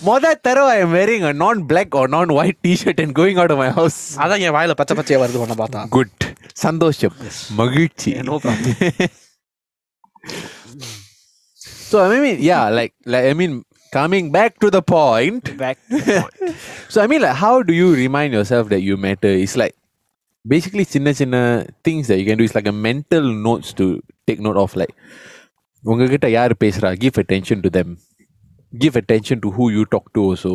மொத 0.08 0.34
தடவை 0.48 0.72
I 0.76 0.84
am 0.86 0.92
wearing 0.98 1.24
a 1.32 1.34
non-black 1.44 1.90
or 2.00 2.06
non-white 2.18 2.58
t-shirt 2.66 3.00
and 3.04 3.12
going 3.22 3.38
out 3.44 3.52
of 3.56 3.60
my 3.64 3.70
house. 3.80 4.00
அதான் 4.24 4.44
என் 4.48 4.56
வாயில 4.58 4.76
பச்சை 4.82 4.96
பச்சையா 5.00 5.20
வருது 5.24 5.42
உன்னை 5.46 5.58
பார்த்தா 5.64 5.82
Good. 5.98 6.14
சந்தோஷம் 6.66 7.18
மகிழ்ச்சி 7.62 8.14
no 8.30 8.38
problem 8.46 9.12
So 11.92 12.00
I 12.04 12.20
mean, 12.24 12.38
yeah, 12.50 12.64
like, 12.78 12.94
like 13.14 13.26
I 13.30 13.34
mean, 13.40 13.54
coming 13.94 14.26
back 14.36 14.52
to 14.64 14.68
the 14.76 14.82
point. 14.82 15.44
back 15.64 15.78
So 16.94 16.98
I 17.04 17.08
mean, 17.12 17.22
like, 17.26 17.38
how 17.44 17.56
do 17.70 17.74
you 17.80 17.90
remind 18.04 18.32
yourself 18.38 18.66
that 18.74 18.84
you 18.90 18.96
matter? 19.08 19.32
It's 19.46 19.56
like 19.62 19.76
basically 20.46 20.86
சின்ன 20.94 21.14
சின்ன 21.14 21.36
things 21.88 22.06
that 22.10 22.20
you 22.20 22.26
can 22.30 22.38
do. 22.38 22.46
It's 22.48 22.58
like 22.60 22.72
a 22.76 22.78
mental 22.90 23.26
notes 23.48 23.74
to 23.80 23.86
take 24.28 24.40
note 24.48 24.60
of. 24.64 24.76
Like, 24.82 24.94
உங்ககிட்ட 25.84 26.28
யார் 26.38 26.54
பேசுறா 26.64 26.90
give 27.04 27.18
attention 27.24 27.60
to 27.66 27.70
them. 27.78 27.90
Give 28.74 28.96
attention 29.02 29.38
to 29.42 29.50
who 29.56 29.66
you 29.76 29.84
talk 29.96 30.06
to 30.18 30.22
also. 30.30 30.54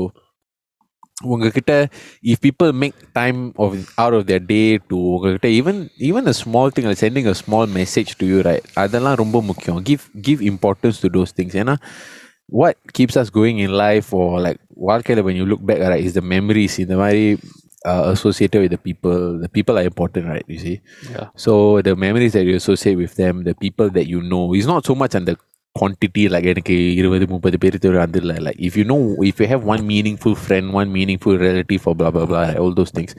உங்ககிட்ட 1.33 1.73
if 2.33 2.39
people 2.47 2.71
make 2.83 2.97
time 3.21 3.39
of 3.65 3.71
out 4.03 4.15
of 4.17 4.23
their 4.31 4.43
day 4.55 4.67
to 4.91 4.97
உங்ககிட்ட 5.13 5.49
even 5.59 5.77
even 6.09 6.25
a 6.33 6.37
small 6.43 6.67
thing 6.75 6.87
like 6.89 7.01
sending 7.05 7.27
a 7.33 7.37
small 7.43 7.65
message 7.79 8.11
to 8.21 8.25
you 8.33 8.41
right 8.49 8.65
அதெல்லாம் 8.83 9.17
ரொம்ப 9.23 9.41
முக்கியம் 9.51 9.79
give 9.91 10.05
give 10.29 10.41
importance 10.53 10.99
to 11.05 11.11
those 11.17 11.33
things 11.39 11.55
ஏன்னா 11.63 11.75
what 12.61 12.77
keeps 12.97 13.17
us 13.23 13.31
going 13.39 13.57
in 13.65 13.71
life 13.85 14.09
or 14.19 14.29
like 14.47 14.61
வாழ்க்கையில 14.89 15.25
when 15.29 15.39
you 15.41 15.47
look 15.53 15.63
back 15.71 15.81
right 15.93 16.05
is 16.09 16.15
the 16.21 16.27
memories 16.35 16.75
இந்த 16.85 16.97
மாதிரி 17.03 17.25
uh, 17.91 18.05
associated 18.15 18.61
with 18.65 18.73
the 18.77 18.83
people 18.89 19.19
the 19.45 19.51
people 19.57 19.75
are 19.81 19.87
important 19.93 20.25
right 20.35 20.47
you 20.55 20.59
see 20.67 20.77
Yeah. 21.15 21.27
so 21.45 21.53
the 21.89 21.95
memories 22.07 22.33
that 22.37 22.45
you 22.49 22.55
associate 22.63 22.97
with 23.05 23.15
them 23.23 23.45
the 23.51 23.55
people 23.65 23.89
that 23.99 24.07
you 24.15 24.21
know 24.33 24.45
is 24.61 24.67
not 24.73 24.83
so 24.91 24.95
much 25.03 25.15
on 25.21 25.25
the 25.31 25.37
quantity 25.79 26.23
like 26.35 26.45
எனக்கு 26.53 26.75
இருபது 27.01 27.25
முப்பது 27.33 27.57
பேர் 27.63 27.75
தெரியும் 27.85 28.05
அது 28.05 28.19
இல்லை 28.23 28.37
like 28.47 28.59
if 28.69 28.75
you 28.81 28.85
know 28.91 29.01
if 29.31 29.41
you 29.43 29.47
have 29.53 29.65
one 29.75 29.83
meaningful 29.93 30.35
friend 30.45 30.67
one 30.81 30.89
meaningful 30.99 31.35
relative 31.49 31.83
or 31.91 31.95
blah 32.01 32.13
blah 32.15 32.27
blah 32.31 32.45
all 32.63 32.73
those 32.79 32.93
things 32.99 33.13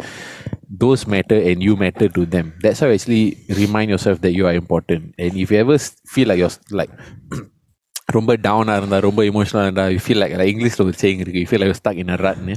those 0.84 1.02
matter 1.14 1.38
and 1.50 1.62
you 1.68 1.74
matter 1.84 2.08
to 2.18 2.24
them 2.36 2.48
that's 2.64 2.80
how 2.84 2.88
you 2.92 2.98
actually 3.00 3.24
remind 3.62 3.90
yourself 3.96 4.18
that 4.26 4.34
you 4.40 4.46
are 4.52 4.56
important 4.64 5.04
and 5.26 5.32
if 5.44 5.52
you 5.54 5.60
ever 5.66 5.78
s- 5.84 5.92
feel 6.16 6.28
like 6.32 6.40
you're 6.44 6.56
s- 6.58 6.60
like 6.82 6.94
ரொம்ப 8.16 8.32
டவுனாக 8.44 8.80
இருந்தா 8.80 8.98
ரொம்ப 9.06 9.22
எமோஷனலாக 9.30 9.68
இருந்தா 9.68 9.86
you 9.94 10.00
feel 10.04 10.22
like 10.24 10.34
இங்கிலீஷில் 10.52 10.84
ஒரு 10.86 10.98
saying 11.02 11.22
இருக்கு 11.24 11.40
you 11.42 11.48
feel 11.50 11.64
like 11.64 11.80
stuck 11.80 12.00
in 12.04 12.12
a 12.16 12.18
ரட்னு 12.26 12.54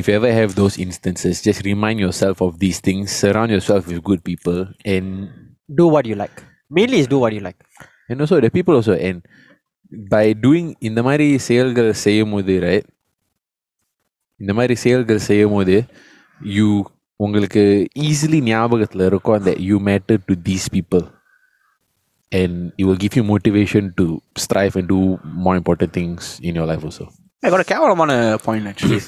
if 0.00 0.10
ever 0.16 0.34
have 0.38 0.52
those 0.60 0.76
instances 0.84 1.40
just 1.46 1.62
remind 1.70 2.02
your 2.04 2.16
self 2.20 2.42
of 2.46 2.54
these 2.62 2.80
things 2.88 3.14
surround 3.24 3.52
your 3.54 3.64
self 3.70 3.88
with 3.92 4.04
good 4.10 4.24
people 4.30 4.60
and 4.94 5.10
do 5.78 5.84
what 5.86 6.04
you 6.10 6.16
like 6.16 6.38
mainly 6.70 6.98
is 7.02 7.06
do 7.08 7.18
what 7.18 7.32
you 7.32 7.42
like 7.42 7.60
and 8.08 8.20
also 8.22 8.36
the 8.40 8.50
people 8.50 8.74
also 8.78 8.94
and 9.08 9.18
by 10.10 10.24
doing 10.46 10.66
இந்த 10.88 11.00
மாதிரி 11.08 11.26
செயல்கள் 11.48 11.90
செய்யும் 12.02 12.32
போது 12.34 12.54
right 12.66 12.88
இந்த 14.40 14.52
மாதிரி 14.58 14.74
செயல்கள் 14.84 15.20
செய்யும் 15.28 15.54
போது 15.56 15.76
யூ 16.40 16.68
உங்களுக்கு 17.20 17.62
ஈஸிலி 18.08 18.40
ஞாபகத்தில் 18.50 19.04
இருக்கும் 19.10 19.36
அந்த 19.38 19.52
you 19.68 19.76
matter 19.88 20.20
to 20.28 20.36
these 20.48 20.68
people 20.76 21.04
and 22.31 22.53
it 22.77 22.85
will 22.85 22.97
give 22.97 23.15
you 23.15 23.23
motivation 23.25 23.93
to 23.99 24.05
strive 24.35 24.75
and 24.75 24.87
do 24.89 25.01
more 25.45 25.55
important 25.55 25.91
things 25.93 26.39
in 26.41 26.55
your 26.55 26.67
life 26.71 26.83
also. 26.89 27.05
என்னோட 27.43 27.63
கேவலமான 27.71 28.11
பாயிண்ட் 28.45 28.69
ஆக்சுவலி 28.71 28.99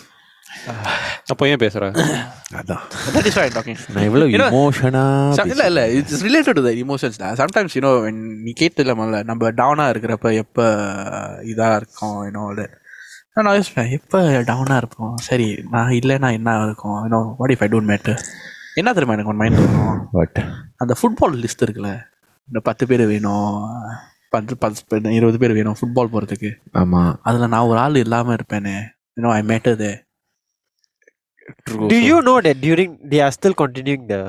அப்போ 1.31 1.43
ஏன் 1.47 1.61
பேசுற? 1.63 1.83
அதான். 2.59 2.83
தட் 3.15 3.27
இஸ் 3.29 3.37
வை 3.39 3.47
டாக்கிங் 3.57 3.79
நான் 3.95 4.05
இவ்வளவு 4.07 4.31
You 4.33 4.39
know, 4.41 4.49
இமோஷனா 4.51 5.03
இல்ல 5.53 5.65
இல்ல 5.71 5.81
it's 5.97 6.23
related 6.27 6.57
to 6.59 6.63
the 6.67 6.71
emotions 6.83 7.17
sometimes 7.41 7.75
you know 7.77 7.91
நீ 8.45 8.53
கேட்டல 8.61 8.93
முதல்ல 8.99 9.19
நம்ம 9.29 9.51
டவுனா 9.61 9.85
இருக்கிறப்ப 9.93 10.33
எப்ப 10.43 10.65
இதா 11.53 11.69
இருக்கும் 11.81 12.17
யூனோ 12.27 12.45
நான் 13.39 13.55
யோசிப்பேன் 13.57 13.91
எப்போ 13.97 14.19
டவுனாக 14.49 14.77
இருப்போம் 14.77 15.13
சரி 15.27 15.45
நான் 15.71 15.91
இல்லைன்னா 15.99 16.31
என்ன 16.39 16.55
இருக்கும்? 16.65 16.97
You know 17.05 17.19
what 17.41 17.53
if 17.55 17.63
I 17.65 17.69
don't 17.73 17.91
matter 17.93 18.17
என்ன 18.75 18.93
தெரியுமா 18.93 19.15
எனக்கு 19.17 19.31
ஒன் 19.33 19.41
மைண்ட் 19.43 19.59
வரும் 19.61 20.01
பட் 20.17 20.39
அந்த 20.83 20.93
ஃபுட்பால் 20.99 21.37
லிஸ்ட் 21.43 21.63
இருக்குல்ல. 21.65 21.91
இந்த 22.48 22.60
பத்து 22.68 22.84
பேர் 22.90 23.04
வேணும் 23.12 23.50
பத்து 24.34 24.54
பத்து 24.62 24.82
பேர் 24.92 25.14
இருபது 25.18 25.38
பேர் 25.42 25.56
வேணும் 25.58 25.78
ஃபுட்பால் 25.80 26.12
போகிறதுக்கு 26.14 26.50
ஆமா 26.82 27.02
அதில் 27.28 27.52
நான் 27.54 27.68
ஒரு 27.72 27.78
ஆள் 27.84 28.02
இல்லாமல் 28.04 28.36
இருப்பேனே 28.38 28.76
you know 29.16 29.32
I 29.38 29.42
matter 29.52 29.78
they 29.84 29.92
do 31.88 31.96
you 32.00 32.22
know 32.22 32.40
that 32.40 32.58
during 32.60 32.90
they 33.04 33.20
are 33.20 33.30
still 33.36 33.54
continuing 33.62 34.02
the 34.12 34.20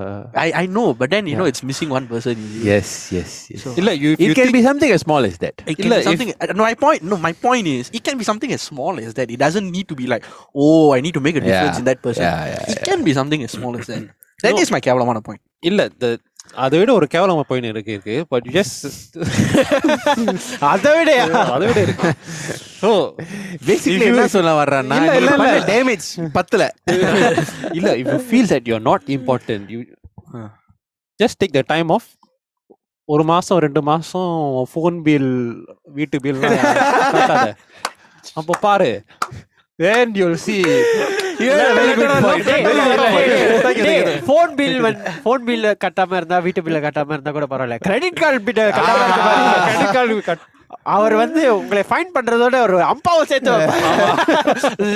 I 0.43 0.47
I 0.61 0.63
know 0.77 0.83
but 1.01 1.11
then 1.13 1.27
you 1.31 1.35
know 1.41 1.45
it's 1.51 1.63
missing 1.69 1.93
one 1.97 2.05
person 2.09 2.41
S 2.75 2.91
S 3.19 3.35
S 3.55 3.63
இல்ல 3.81 3.91
you 4.03 4.09
It 4.15 4.23
you 4.23 4.33
can 4.39 4.43
think- 4.43 4.57
be 4.57 4.63
something 4.67 4.91
as 4.95 5.01
small 5.05 5.23
as 5.29 5.35
that. 5.43 5.55
It 5.71 5.75
can 5.77 5.87
Illa, 5.87 5.97
be 5.97 6.01
if- 6.01 6.07
something. 6.09 6.31
uh, 6.43 6.49
no, 6.59 6.63
my 6.67 6.75
point. 6.83 7.01
No, 7.11 7.17
my 7.27 7.33
point 7.45 7.67
is, 7.75 7.85
it 7.97 8.03
can 8.07 8.17
be 8.21 8.27
something 8.31 8.51
as 8.57 8.63
small 8.71 8.93
as 9.05 9.13
that. 9.19 9.29
It 9.29 9.41
doesn't 9.45 9.69
need 9.77 9.87
to 9.91 9.97
be 10.01 10.07
like, 10.13 10.25
oh, 10.57 10.85
I 10.97 11.01
need 11.05 11.15
to 11.19 11.23
make 11.27 11.37
a 11.37 11.45
difference 11.47 11.71
Yeah. 11.71 11.81
in 11.83 11.89
that 11.91 12.01
person. 12.07 12.25
Yeah, 12.25 12.43
yeah, 12.53 12.73
it 12.73 12.81
can 12.89 13.01
be 13.01 13.13
something 13.13 13.43
as 13.47 13.53
small 13.57 13.75
as 13.79 13.87
that. 13.87 14.03
That 14.39 14.59
is 14.63 14.71
my 14.71 14.81
கேவலமான 14.87 15.21
point. 15.21 15.41
இல்ல 15.63 15.81
the 16.03 16.11
அதை 16.56 16.76
விட 16.78 16.90
ஒரு 16.98 17.06
கேவலமா 17.12 17.42
போயின்னு 17.48 17.70
இருக்கு 17.72 17.92
இருக்கு. 17.96 18.16
But 18.32 18.46
S 18.60 18.76
அதை 20.70 20.92
விட 20.98 21.10
அதை 21.54 21.64
விட 21.68 21.78
இருக்கு. 21.86 22.10
ஸோ 22.80 22.90
பேசிக்லி 23.68 24.06
என்ன 24.10 24.26
சொல்ல 24.36 24.52
வர்றான்னா 24.60 24.98
இல்ல 25.00 25.16
இல்ல 25.22 25.60
டேமேஜ் 25.72 26.06
பத்துல. 26.38 26.62
இல்லை 27.78 27.92
if 28.02 28.12
you 28.14 28.20
feel 28.28 28.50
that 28.54 28.68
you 28.72 28.78
not 28.90 29.06
important 29.18 29.68
you 29.74 29.80
just 31.20 31.40
take 31.42 31.56
the 31.58 31.64
time 31.74 31.90
off 31.96 32.08
ஒரு 33.08 33.24
மாசம் 33.30 33.60
ரெண்டு 33.64 33.80
மாசம் 33.90 34.32
ஃபோன் 34.72 34.98
பில் 35.06 35.32
வீட்டு 35.96 36.18
பில் 36.26 36.42
அப்போ 38.40 38.54
பாரு. 38.64 38.90
Then 39.78 40.10
you'll 40.18 40.36
see 40.42 40.54
phone 44.26 44.54
bill 44.54 44.78
phone 45.22 45.44
bill 45.44 45.66
கட்டாம 45.84 46.16
இருந்தா 46.16 46.38
வீட்டு 46.38 46.62
பில்ல 46.62 46.80
கட்டாம 46.86 47.14
இருந்தா 47.16 47.30
கூட 47.30 47.46
பரவாயில்ல. 47.50 47.78
கிரெடிட் 47.86 48.20
கார்டு 48.22 48.40
பில் 48.40 48.62
கட்டாம 48.68 49.04
இருக்க 49.04 49.22
பாருங்க. 49.28 50.36
அவர் 50.94 51.14
வந்து 51.20 51.40
உங்களை 51.56 51.82
ஃபைன் 51.88 52.12
பண்றதோட 52.14 52.56
ஒரு 52.66 52.76
அம்பாவை 52.92 53.22
சேர்த்து 53.30 53.50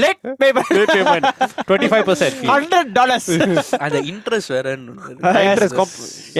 late 0.02 0.22
payment 0.42 1.26
twenty 1.68 1.88
five 1.92 2.04
percent 2.08 2.38
hundred 2.52 2.90
dollars 2.98 3.30
அந்த 3.84 3.98
இன்ட்ரெஸ்ட் 4.12 4.52
வேற 4.56 4.76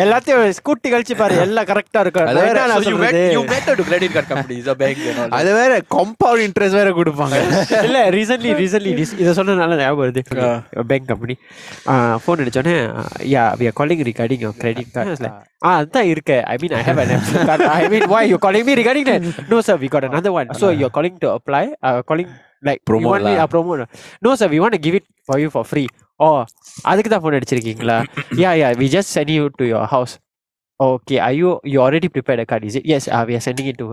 எல்லாத்தையும் 0.02 0.54
ஸ்கூட்டி 0.58 0.88
கழிச்சு 0.94 1.16
பாரு 1.20 1.34
எல்லாம் 1.46 1.68
கரெக்டா 1.70 2.00
இருக்கும். 2.04 2.26
அது 2.26 2.40
வேற, 2.46 2.60
bank 4.80 4.98
and 4.98 5.18
all 5.18 5.28
that. 5.28 5.36
அது 5.38 5.50
வேற 5.60 5.72
காம்பவுண்ட் 5.96 6.44
இன்ட்ரெஸ்ட் 6.48 6.78
வேற 6.80 6.90
கொடுப்பாங்க. 6.98 7.36
இல்ல 7.88 7.98
ரீசன்ட்லி 8.16 8.52
ரீசன்ட்லி 8.62 8.92
இதை 9.22 9.32
சொன்னதுனால 9.38 9.80
ஞாபகம் 9.82 10.02
வருது. 10.04 10.22
Bank 10.92 11.10
company 11.12 11.36
phone 12.24 12.42
அடிச்சோடனே 12.44 12.76
yeah 13.34 13.44
we 13.60 13.66
are 13.70 13.78
calling 13.82 14.04
regarding 14.10 14.46
credit 14.62 14.94
card 14.98 15.32
ah 15.66 15.68
அதான் 15.80 16.08
இருக்கு. 16.12 16.36
I 16.52 16.54
mean 16.62 16.74
I 16.78 16.80
have 16.86 16.98
I 17.76 17.82
mean 17.92 18.08
why 18.12 18.22
you 18.30 18.38
calling 18.44 18.64
me 18.68 18.72
regarding 18.80 19.06
that? 19.10 19.24
No 19.52 19.61
sir 19.61 19.76
we 19.76 19.88
got 19.88 20.04
another 20.04 20.33
one 20.33 20.50
so 20.54 20.69
you're 20.81 20.95
calling 20.99 21.16
to 21.19 21.31
apply 21.38 21.64
uh, 21.83 21.99
calling 22.11 22.28
like 22.62 22.81
Promote 22.85 23.02
you 23.02 23.11
want 23.14 23.25
me, 23.25 23.35
uh, 23.37 23.47
promote 23.47 23.81
no 24.26 24.33
sir 24.40 24.49
we 24.49 24.61
want 24.61 24.75
to 24.78 24.83
give 24.87 24.95
it 24.95 25.07
for 25.28 25.38
you 25.38 25.50
for 25.57 25.64
free 25.73 25.88
oh 26.21 26.37
அதுக்கு 26.90 27.11
தான் 27.12 27.23
phone 27.23 27.38
அடிச்சிருக்கீங்களா 27.38 27.99
yeah 28.43 28.52
yeah 28.62 28.69
we 28.83 28.88
just 28.97 29.11
send 29.16 29.31
you 29.37 29.47
to 29.61 29.66
your 29.73 29.85
house 29.95 30.14
okay 30.81 31.16
are 31.25 31.35
you 31.40 31.50
you 31.73 31.78
already 31.83 32.09
prepared 32.14 32.40
a 32.43 32.47
card 32.50 32.62
is 32.69 32.76
it 32.78 32.85
yes 32.93 33.04
uh, 33.16 33.21
we 33.28 33.35
are 33.38 33.43
sending 33.47 33.66
it 33.73 33.76
to 33.83 33.87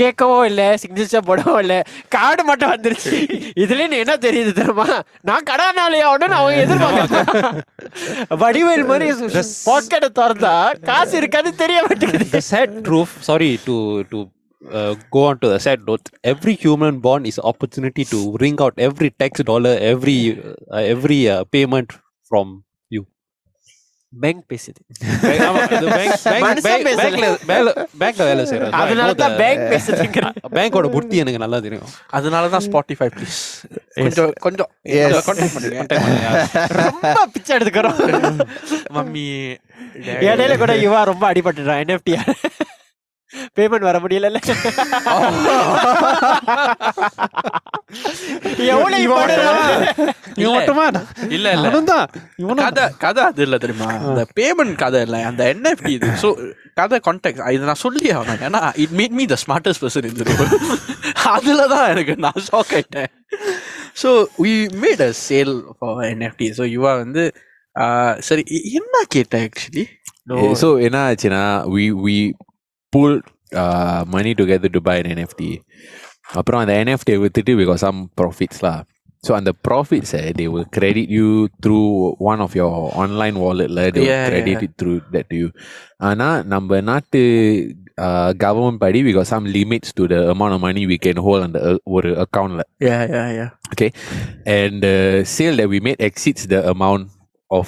கேட்கவும் 0.00 0.44
இல்ல 0.50 0.62
signature 0.82 1.26
போடவும் 1.28 1.60
இல்ல 1.62 1.76
card 2.16 2.42
மட்டும் 2.50 2.72
வந்துருச்சு 2.74 3.16
இதுல 3.62 3.80
இருந்து 3.82 4.02
என்ன 4.04 4.16
தெரியுது 4.26 4.52
தெரியுமா 4.60 4.86
நான் 5.30 5.48
கடானாலே 5.50 6.02
உடனே 6.12 6.36
அவங்க 6.40 6.62
எதிர்பார்க்க 6.64 8.36
வடிவேல் 8.44 8.86
மாதிரி 8.90 9.08
பாக்கெட்டை 9.70 10.10
திறந்தா 10.20 10.54
காசு 10.90 11.16
இருக்காது 11.22 11.52
தெரிய 11.64 11.80
மாட்டேங்குது 11.88 12.82
truth 12.90 13.14
sorry 13.30 13.50
to 13.68 13.76
to 14.12 14.20
uh, 14.62 14.94
go 15.10 15.24
on 15.24 15.38
to 15.38 15.48
the 15.48 15.58
sad 15.58 15.80
note. 15.86 16.08
Every 16.24 16.54
human 16.54 17.00
born 17.00 17.24
is 17.24 17.38
opportunity 17.52 18.04
to 18.14 18.18
wring 18.40 18.58
out 18.60 18.74
every 18.78 19.10
tax 19.10 19.42
dollar 19.42 19.74
every 19.92 20.18
uh, 20.70 20.82
every 20.94 21.20
uh, 21.28 21.44
payment 21.56 21.90
from 22.30 22.48
you. 22.90 23.02
Bank 24.12 24.44
பேசுது. 24.52 24.80
Bankல- 26.26 27.34
வேலை- 27.50 27.74
bankல 28.00 28.22
வேலை 28.28 28.44
செய்றேன். 28.50 28.70
So 28.70 28.78
I 28.78 28.82
அதனால 28.84 29.10
know 29.12 29.18
தான் 29.20 29.32
the- 29.32 29.40
bank 29.42 29.62
பேசுதுங்கிற 29.72 30.24
பேங்கோட 30.56 30.90
புத்தி 30.96 31.16
எனக்கு 31.16 31.42
நல்லா 31.44 31.58
தெரியும். 31.66 31.90
அதனால 32.18 32.48
தான் 32.48 32.64
ஸ்பாட்டிஃபை 32.66 33.08
ப்ளீஸ் 33.16 33.38
கொஞ்சம் 33.94 34.32
கொஞ்சம். 34.46 34.70
கான்டாக்ட் 35.28 35.54
பண்ணுங்க. 35.54 36.32
ரொம்ப 36.82 37.26
பிச்சை 37.34 37.52
எடுத்துக்கிறோம். 37.56 38.00
மம்மி 38.96 39.26
இடையில 40.26 40.58
கூட 40.58 40.74
இவா 40.86 41.04
ரொம்ப 41.12 41.32
அடிபட்டுறான் 41.32 41.82
என்எஃப்டி 41.84 42.14
பேமெண்ட் 43.56 43.88
வர 43.88 43.98
முடியல 44.02 44.28
இல்ல. 51.30 51.48
இல்ல 51.56 51.68
கதை 52.62 52.84
கதை 53.04 53.22
அது 53.28 53.42
இல்ல 53.46 53.56
தெரியுமா? 53.64 53.88
அந்த 54.02 54.22
பேமெண்ட் 54.36 54.74
கதை 54.82 55.00
இல்ல. 55.06 55.16
அந்த 55.30 55.42
என்எஃப்டி 55.52 55.92
இது. 55.96 56.08
ஸோ 56.22 56.28
கதை 56.80 56.98
கான்டாக்ட் 57.06 57.42
இது 57.54 57.68
நான் 57.70 57.82
சொல்லி 57.84 58.06
ஆகணும். 58.14 58.42
ஏன்னா 58.48 58.62
it 58.84 58.94
made 59.00 59.16
me 59.18 59.26
the 59.26 59.38
smartest 59.44 59.82
person 59.84 60.08
இந்த 60.10 60.24
அதுல 61.30 61.62
தான் 61.74 61.88
எனக்கு 61.92 62.14
நான் 62.26 62.42
ஷாக் 62.48 62.74
ஆயிட்டேன். 62.76 63.10
So 64.02 64.10
we 64.42 64.52
made 64.84 65.02
a 65.02 65.12
sale 65.24 65.54
for 65.76 66.02
NFT 66.10 66.48
so 66.58 66.66
யுவா 66.74 66.92
வந்து 67.02 67.24
ஆஹ், 67.76 68.16
சரி 68.28 68.42
என்ன 68.78 68.94
கேட்டேன் 69.14 69.44
ஆக்சுவலி 69.48 69.84
so 70.56 70.68
என்ன 70.86 70.98
ஆச்சுன்னா 71.06 71.42
we 71.74 71.84
we 72.04 72.16
pulled 72.93 73.23
uh, 73.61 74.01
money 74.15 74.33
together 74.41 74.69
to 74.75 74.81
buy 74.87 74.97
an 75.03 75.07
NFT 75.17 75.41
அப்புறம் 76.39 76.61
அந்த 76.63 76.73
NFT 76.85 77.09
வித்துட்டு 77.23 77.53
we 77.59 77.65
got 77.71 77.79
some 77.87 77.99
profits 78.19 78.59
lah 78.65 78.77
so 79.25 79.31
அந்த 79.39 79.51
profits 79.67 80.09
eh, 80.19 80.27
they 80.39 80.47
will 80.53 80.67
credit 80.77 81.07
you 81.17 81.27
through 81.63 81.87
one 82.31 82.39
of 82.45 82.51
your 82.59 82.71
online 83.03 83.35
wallet 83.43 83.69
lah 83.77 83.85
they 83.93 84.01
will 84.03 84.11
Yeah, 84.13 84.25
credit 84.31 84.55
yeah. 84.55 84.65
it 84.67 84.73
through 84.81 84.97
that 85.15 85.25
to 85.31 85.37
you 85.41 85.49
ஆனா 86.09 86.27
நம்ம 86.53 86.79
நாட்டு 86.91 87.21
uh, 88.05 88.29
government 88.45 88.77
படி 88.83 88.99
we 89.07 89.13
got 89.19 89.27
some 89.33 89.45
limits 89.57 89.89
to 89.99 90.03
the 90.13 90.19
amount 90.33 90.53
of 90.57 90.61
money 90.67 90.83
we 90.93 90.97
can 91.05 91.17
hold 91.27 91.41
on 91.45 91.51
the 91.57 91.61
ஒரு 91.95 92.11
accountல 92.23 92.63
யா 92.87 92.97
யா 93.15 93.23
யா 93.39 93.47
okay 93.73 93.89
and 94.57 94.75
the 94.87 94.95
sale 95.35 95.57
that 95.61 95.69
we 95.73 95.79
made 95.89 96.01
exceeds 96.09 96.43
the 96.55 96.61
amount 96.75 97.05
of 97.59 97.67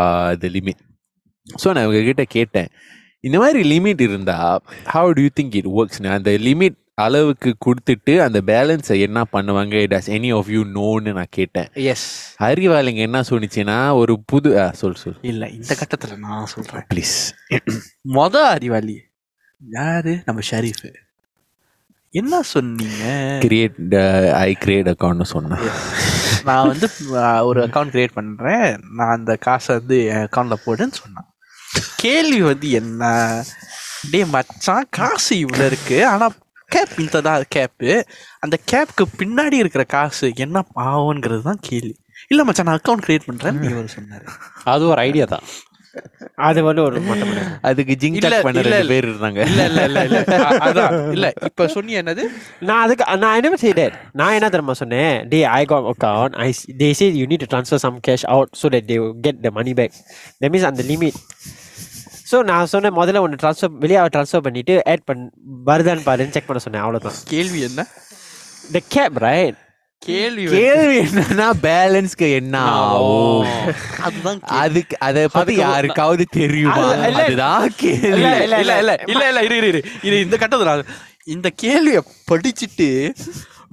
uh, 0.00 0.30
the 0.44 0.50
limit 0.58 0.78
so 1.62 1.66
நான் 1.74 1.84
இவங்ககிட்ட 1.86 2.24
கேட்டேன் 2.36 2.70
இந்த 3.27 3.37
மாதிரி 3.41 3.59
limit 3.71 4.01
இருந்தா 4.01 4.37
how 4.93 5.09
do 5.17 5.21
you 5.25 5.31
think 5.39 5.55
it 5.59 5.69
ஒர்க்ஸ்னு 5.79 6.13
அந்த 6.17 6.31
limit 6.45 6.77
அளவுக்கு 7.03 7.49
கொடுத்துட்டு 7.65 8.13
அந்த 8.25 8.39
பேலன்ஸை 8.49 8.95
என்ன 9.07 9.19
பண்ணுவாங்க? 9.33 9.75
டஸ் 9.91 10.09
எனி 10.15 10.29
ஆஃப் 10.37 10.49
யூ 10.55 10.61
நோன்னு 10.77 11.11
நான் 11.17 11.35
கேட்டேன். 11.37 11.69
எஸ் 11.91 12.07
அறிவாளிங்க 12.47 13.01
என்ன 13.07 13.21
சொன்னிச்சுன்னா 13.29 13.77
ஒரு 14.01 14.13
புது 14.31 14.49
சொல் 14.81 14.99
சொல். 15.03 15.17
இல்ல 15.31 15.49
இந்த 15.57 15.77
கட்டத்துல 15.81 16.17
நான் 16.25 16.51
சொல்றேன். 16.53 16.85
ப்ளீஸ் 16.93 17.15
மொத 18.17 18.35
அறிவாளி 18.55 18.97
யாரு? 19.77 20.13
நம்ம 20.25 20.41
ஷரீஃப். 20.51 20.85
என்ன 22.21 22.41
சொன்னீங்க? 22.53 23.03
கிரியேட் 23.45 23.97
ஐ 24.45 24.51
கிரியேட் 24.63 24.89
அக்கௌண்ட்னு 24.93 25.31
சொன்னேன் 25.35 25.65
நான் 26.49 26.69
வந்து 26.71 26.87
ஒரு 27.49 27.59
அக்கவுண்ட் 27.65 27.93
கிரியேட் 27.97 28.17
பண்றேன். 28.21 28.69
நான் 28.97 29.15
அந்த 29.17 29.35
காசை 29.47 29.77
வந்து 29.79 29.99
என் 30.13 30.25
அக்கௌண்ட்ல 30.27 30.57
போடுன்னு 30.65 30.99
சொன்னேன் 31.03 31.27
கேள்வி 32.03 32.41
வந்து 32.49 32.69
என்ன? 32.81 33.03
டேய் 34.11 34.29
மச்சான் 34.35 34.87
காசு 34.99 35.33
இவ்வளோ 35.45 35.65
இருக்கு. 35.71 35.97
ஆனா 36.11 36.27
கேப் 36.75 36.93
இந்த 37.03 37.21
தான் 37.27 37.47
கேப்பு 37.55 37.89
அந்த 38.43 38.55
கேப்க்கு 38.71 39.03
பின்னாடி 39.21 39.57
இருக்கிற 39.63 39.83
காசு 39.95 40.27
என்ன 40.45 40.57
பாவங்கிறது 40.77 41.43
தான் 41.49 41.65
கேள்வி. 41.69 41.95
இல்ல 42.31 42.41
மச்சான் 42.47 42.67
நான் 42.69 42.79
அக்கவுண்ட் 42.79 43.05
கிரியேட் 43.07 43.27
பண்றேன். 43.29 43.59
இவர் 43.71 43.93
சொன்னாரு. 43.97 44.25
அது 44.73 44.83
ஒரு 44.93 45.01
ஐடியா 45.09 45.25
தான். 45.33 45.45
அது 46.47 46.59
வந்து 46.67 46.81
ஒரு. 46.87 46.99
அதுக்கு 47.69 47.93
ஜிங் 48.01 48.17
பண்ண 48.45 48.61
ரெண்டு. 48.67 48.87
பேர் 48.91 49.07
இருந்தாங்க. 49.07 49.39
இல்ல 49.51 49.63
இல்ல 49.69 49.81
இல்ல 49.89 50.01
இல்ல. 50.07 50.19
அதான். 50.67 50.93
இல்ல 51.15 51.29
இப்ப 51.49 51.67
சொன்னி 51.73 51.97
என்னது? 52.01 52.23
நான் 52.69 52.83
அதுக்கு 52.85 53.17
நான் 53.23 53.37
என்ன 53.39 53.59
செய்தேன்? 53.65 53.95
நான் 54.21 54.35
என்ன 54.37 54.49
தெரியுமா 54.53 54.75
சொன்னேன்? 54.81 55.17
டே 55.33 55.39
I 55.59 55.61
got 55.71 55.89
account 55.93 56.37
I 56.45 56.47
they 56.83 56.89
say 56.99 57.07
you 57.21 57.25
need 57.31 57.43
to 57.45 57.49
transfer 57.53 57.83
some 57.85 57.97
cash 58.07 58.25
out 58.35 58.53
so 58.61 58.71
that 58.75 58.87
they 58.91 58.97
get 59.27 59.41
the 59.47 59.51
money 59.59 59.73
back 59.81 59.97
that 60.41 60.51
means 60.55 60.69
அந்த 60.71 60.85
லிமிட் 60.91 61.19
ஸோ 62.31 62.37
நான் 62.49 62.71
சொன்னேன் 62.73 62.97
முதல்ல 62.97 63.23
ஒன்று 63.25 63.41
ட்ரான்ஸ்ஃபர் 63.41 63.73
வெளியே 63.83 64.01
ட்ரான்ஸ்ஃபர் 64.13 64.45
பண்ணிட்டு 64.45 64.75
ஆட் 64.91 65.05
பண் 65.05 65.23
வருதான்னு 65.65 66.05
பாருன்னு 66.05 66.35
செக் 66.35 66.47
பண்ண 66.47 66.61
சொன்னேன் 66.65 66.83
அவ்வளோதான் 66.83 67.17
கேள்வி 67.31 67.59
என்ன? 67.67 67.81
த 68.73 68.81
கேப் 68.95 69.17
ரைட் 69.25 69.57
கேள்வி 70.01 70.43
கேள்வி 70.53 70.95
என்னன்னா 71.01 71.47
பேலன்ஸ்க்கு 71.65 72.27
என்ன 72.37 72.55
ஆகும்? 72.75 73.49
அதுதான் 74.01 74.39
அதுக்கு 74.61 74.95
அத 75.07 75.25
பத்தி 75.33 75.55
யாருக்காவது 75.57 76.25
தெரியுமா. 76.37 76.85
அதுதான் 77.17 77.67
கேள்வி. 77.81 78.09
இல்ல 78.13 78.31
இல்ல 78.45 78.57
இல்ல. 78.63 78.73
இல்ல 78.73 78.93
இல்ல 79.13 79.27
இல்ல 79.31 79.41
இரு 79.47 79.57
இரு 79.61 79.69
இரு. 79.73 79.81
இது 80.07 80.15
இந்த 80.25 80.37
கட்டத்துல 80.43 80.73
இந்த 81.27 81.47
கேள்விய 81.63 81.99
படிச்சிட்டு 82.31 82.87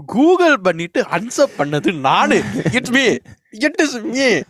கூகுள் 0.08 0.56
பண்ணிட்டு 0.66 1.00
ஆன்சர் 1.16 1.56
பண்ணது 1.58 1.92
நானு. 2.08 2.36
It's 2.78 2.94
me 2.96 3.04
It 3.52 3.80
is 3.80 3.94
me. 4.02 4.44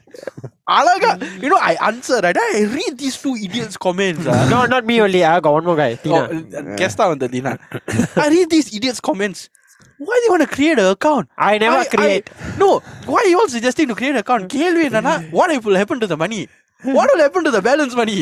Alaga, 0.68 1.10
ah. 1.10 1.18
mm. 1.18 1.42
you 1.42 1.48
know, 1.48 1.58
I 1.58 1.76
answer, 1.86 2.20
right? 2.20 2.36
I 2.36 2.64
read 2.64 2.98
these 2.98 3.20
two 3.20 3.36
idiots' 3.36 3.76
comments. 3.76 4.26
Ah. 4.26 4.48
No, 4.50 4.66
not 4.66 4.84
me 4.84 5.00
only. 5.00 5.24
I 5.24 5.40
got 5.40 5.52
one 5.52 5.64
more 5.64 5.76
guy. 5.76 5.94
Tina. 5.94 6.28
Oh, 6.30 6.58
uh, 6.58 6.76
guest 6.76 7.00
on 7.00 7.18
the 7.18 7.28
Dina. 7.28 7.58
I 8.16 8.28
read 8.28 8.50
these 8.50 8.74
idiots' 8.74 9.00
comments. 9.00 9.48
Why 9.98 10.20
they 10.24 10.30
want 10.30 10.42
to 10.42 10.48
create 10.48 10.78
an 10.78 10.86
account? 10.86 11.28
I 11.36 11.58
never 11.58 11.84
create. 11.84 12.30
No, 12.56 12.80
why 13.06 13.24
you 13.28 13.38
all 13.38 13.48
suggesting 13.48 13.88
to 13.88 13.94
create 13.94 14.10
an 14.10 14.16
account? 14.16 14.50
Kelvin, 14.50 14.92
what 15.30 15.64
will 15.64 15.74
happen 15.74 16.00
to 16.00 16.06
the 16.06 16.16
money? 16.16 16.48
What 16.80 17.10
will 17.12 17.20
happen 17.20 17.42
to 17.42 17.50
the 17.50 17.60
balance 17.60 17.94
money 18.00 18.16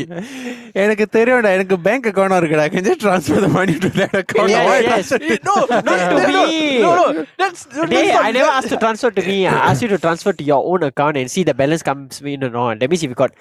எனக்கு 0.82 1.04
தெரியும்டா 1.16 1.50
எனக்கு 1.56 1.76
bank 1.86 2.06
account 2.10 2.36
இருக்குடா 2.40 2.64
can 2.74 2.84
just 2.88 3.00
transfer 3.04 3.38
the 3.44 3.50
money 3.56 3.74
to 3.84 3.88
that 3.98 4.14
account 4.20 4.48
Yeah, 4.52 4.64
Why 4.68 4.76
yes. 4.86 5.10
no, 5.48 5.54
no, 5.58 5.64
to 5.66 5.80
no, 5.88 5.96
no, 6.28 6.44
me. 6.46 6.62
no, 6.80 6.92
no, 7.00 7.04
that's, 7.40 7.62
not- 7.74 7.92
I 8.26 8.32
never 8.32 8.50
asked 8.56 8.72
to 8.74 8.80
transfer 8.84 9.10
to 9.18 9.24
me. 9.28 9.36
I 9.46 9.58
asked 9.68 9.84
you 9.84 9.90
to 9.94 9.98
transfer 9.98 10.32
to 10.40 10.44
your 10.44 10.60
own 10.72 10.82
account 10.90 11.16
and 11.16 11.30
see 11.34 11.44
the 11.50 11.56
balance 11.62 11.84
comes 11.90 12.20
in 12.34 12.44
or 12.44 12.52
not. 12.58 12.74
That 12.80 12.90
means 12.92 13.04
if 13.04 13.12
you 13.14 13.20
got 13.24 13.34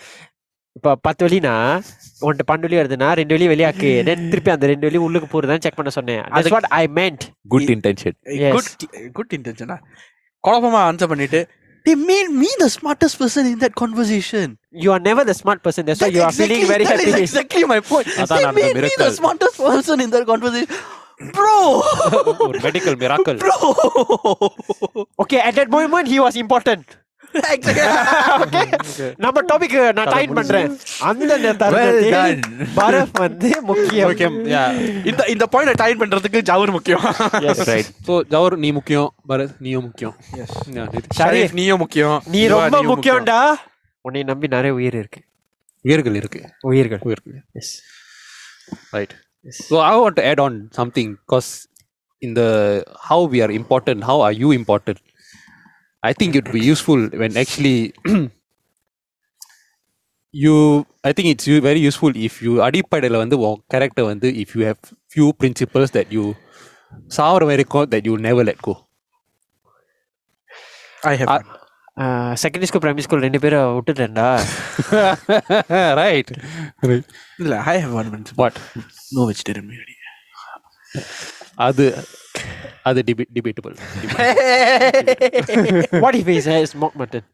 இப்போ 0.75 0.91
பத்து 1.07 1.21
வழினா 1.25 1.51
உன்கிட்ட 2.23 2.43
பன்னெண்டு 2.47 2.67
வழி 2.67 2.77
வருதுன்னா 2.79 3.09
ரெண்டு 3.19 3.33
வழி 3.35 3.45
வெளியாக்கு 3.51 3.89
தென் 4.07 4.25
திருப்பி 4.31 4.51
அந்த 4.53 4.65
ரெண்டு 4.71 4.87
வழி 4.87 4.99
உள்ளுக்கு 5.05 5.27
போறதுதான் 5.33 5.61
செக் 5.65 5.77
பண்ண 5.77 5.91
சொன்னேன் 5.97 6.23
that's 6.33 6.51
what 6.55 6.65
I 6.79 6.87
meant 6.97 7.21
good 7.53 7.69
intention 7.75 8.13
Yes. 8.41 8.53
good, 8.55 8.67
good 9.19 9.31
intention. 9.37 9.69
ah. 9.75 9.79
குழப்பமா 10.43 10.81
ஆன்சர் 10.89 11.11
பண்ணிட்டு 11.11 11.39
They 11.85 11.93
made 11.93 12.29
me 12.29 12.49
the 12.57 12.69
smartest 12.69 13.19
person 13.19 13.45
in 13.45 13.59
that 13.59 13.75
conversation. 13.75 14.57
You 14.71 14.91
are 14.91 14.99
never 14.99 15.23
the 15.23 15.35
smart 15.35 15.61
person. 15.63 15.85
That's, 15.85 16.01
why 16.01 16.07
you 16.07 16.23
exactly, 16.23 16.45
are 16.45 16.47
feeling 16.47 16.67
very 16.67 16.83
that 16.83 16.99
happy. 16.99 17.11
That 17.11 17.19
is 17.21 17.29
exactly 17.29 17.63
my 17.63 17.79
point. 17.79 18.07
they 18.07 18.51
made 18.51 18.75
me 18.75 18.89
the 18.97 19.11
smartest 19.11 19.57
person 19.57 20.01
in 20.01 20.09
that 20.09 20.25
conversation. 20.25 20.75
Bro! 21.31 21.83
Medical 22.63 22.95
miracle. 22.95 23.35
Bro! 23.35 25.05
okay, 25.19 25.39
at 25.39 25.55
that 25.55 25.69
moment, 25.69 26.07
he 26.07 26.19
was 26.19 26.35
important. 26.35 26.97
Hmm, 28.95 29.13
நம்ம 29.17 29.41
topic 29.41 29.93
நான் 29.93 30.07
டைன் 30.07 30.33
பண்றேன். 30.33 30.77
அந்த 30.99 31.37
தருணத்தில் 31.61 32.39
பரப் 32.75 33.13
வந்து 33.13 33.61
முக்கியம். 33.61 34.07
முக்கியம் 34.07 34.37
இந்த 35.05 35.23
இந்த 35.27 35.45
பாயிண்ட் 35.47 35.81
டைன் 35.81 36.01
பண்றதுக்கு 36.01 36.41
ஜவர் 36.41 36.71
முக்கியம். 36.71 37.03
சோ 38.07 38.21
ஜவர் 38.29 38.57
நீ 38.57 38.71
முக்கியம் 38.71 39.13
பரத் 39.29 39.55
நீயும் 39.59 39.83
முக்கியம். 39.83 40.15
ஷரீஃப் 41.17 41.53
நீயும் 41.53 41.77
முக்கியம். 41.77 42.23
நீ 42.25 42.47
ரொம்ப 42.47 42.83
முக்கியம்டா. 42.83 43.53
உன்னை 44.01 44.23
நம்பி 44.23 44.47
நிறைய 44.47 44.73
உயிர் 44.73 44.95
இருக்கு. 44.95 45.21
உயிர்கள் 45.81 46.15
இருக்கு. 46.15 46.41
உயிர்கள். 46.61 46.99
உயிர்கள். 47.01 47.43
Yes 47.53 47.81
right 48.91 49.15
so 49.69 49.81
I 49.81 49.97
want 49.97 50.17
to 50.19 50.27
add 50.27 50.39
on 50.39 50.67
something 50.71 51.17
because 51.27 51.49
இந்த 52.17 52.41
how 53.09 53.25
we 53.33 53.41
are 53.41 53.51
important 53.51 54.01
how 54.01 54.21
are 54.21 54.33
you 54.33 54.51
important 54.53 55.01
i 56.04 56.12
think 56.18 56.30
it 56.32 56.44
would 56.44 56.56
be 56.58 56.64
useful 56.72 57.00
when 57.20 57.32
actually 57.42 57.76
you 60.34 60.54
i 61.04 61.12
think 61.12 61.28
it's 61.32 61.46
u- 61.46 61.62
very 61.62 61.82
useful 61.88 62.12
if 62.28 62.34
you 62.44 62.52
அடிப்படையில் 62.66 63.22
வந்து 63.22 63.36
உன் 63.46 63.58
character 63.72 64.10
வந்து 64.12 64.28
if 64.42 64.50
you 64.56 64.62
have 64.68 64.80
few 65.14 65.28
principles 65.40 65.88
that 65.96 66.08
you 66.16 66.24
சாவர 67.16 67.44
வரைக்கும் 67.50 67.88
that 67.94 68.04
you 68.08 68.16
never 68.28 68.44
let 68.50 68.60
go 68.68 68.74
I 71.02 71.16
have 71.20 71.30
one. 71.34 71.48
Secondary 72.42 72.66
school 72.68 72.82
primary 72.82 73.04
school 73.06 73.24
ரெண்டு 73.26 73.38
பேரும் 73.44 73.72
விட்டுட்டேன்டா 73.76 74.26
right 76.00 76.28
right 76.90 77.06
இல்ல 77.42 77.54
I 77.72 77.78
have 77.82 77.92
one 78.00 78.08
principle. 78.12 78.40
what 78.42 78.54
No 79.16 79.24
vegetarian 79.30 79.66
biryani. 79.70 79.96
அது 81.66 81.86
அது 82.82 83.00
deba- 83.08 83.30
debatable 83.36 83.74
what 86.04 86.18
if 86.20 86.30
is 86.36 86.48
smoke 86.74 86.98
mutton 87.02 87.26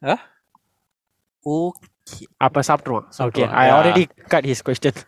Okay. 1.46 2.24
அப்ப 2.46 2.62
சாப்பிட்டுருவான் 2.68 3.06
okay 3.06 3.16
சாப்பிட்டுருவான். 3.18 3.54
I 3.60 3.64
Yeah. 3.66 3.74
Already 3.76 4.02
cut 4.32 4.46
his 4.50 4.62
question 4.68 4.98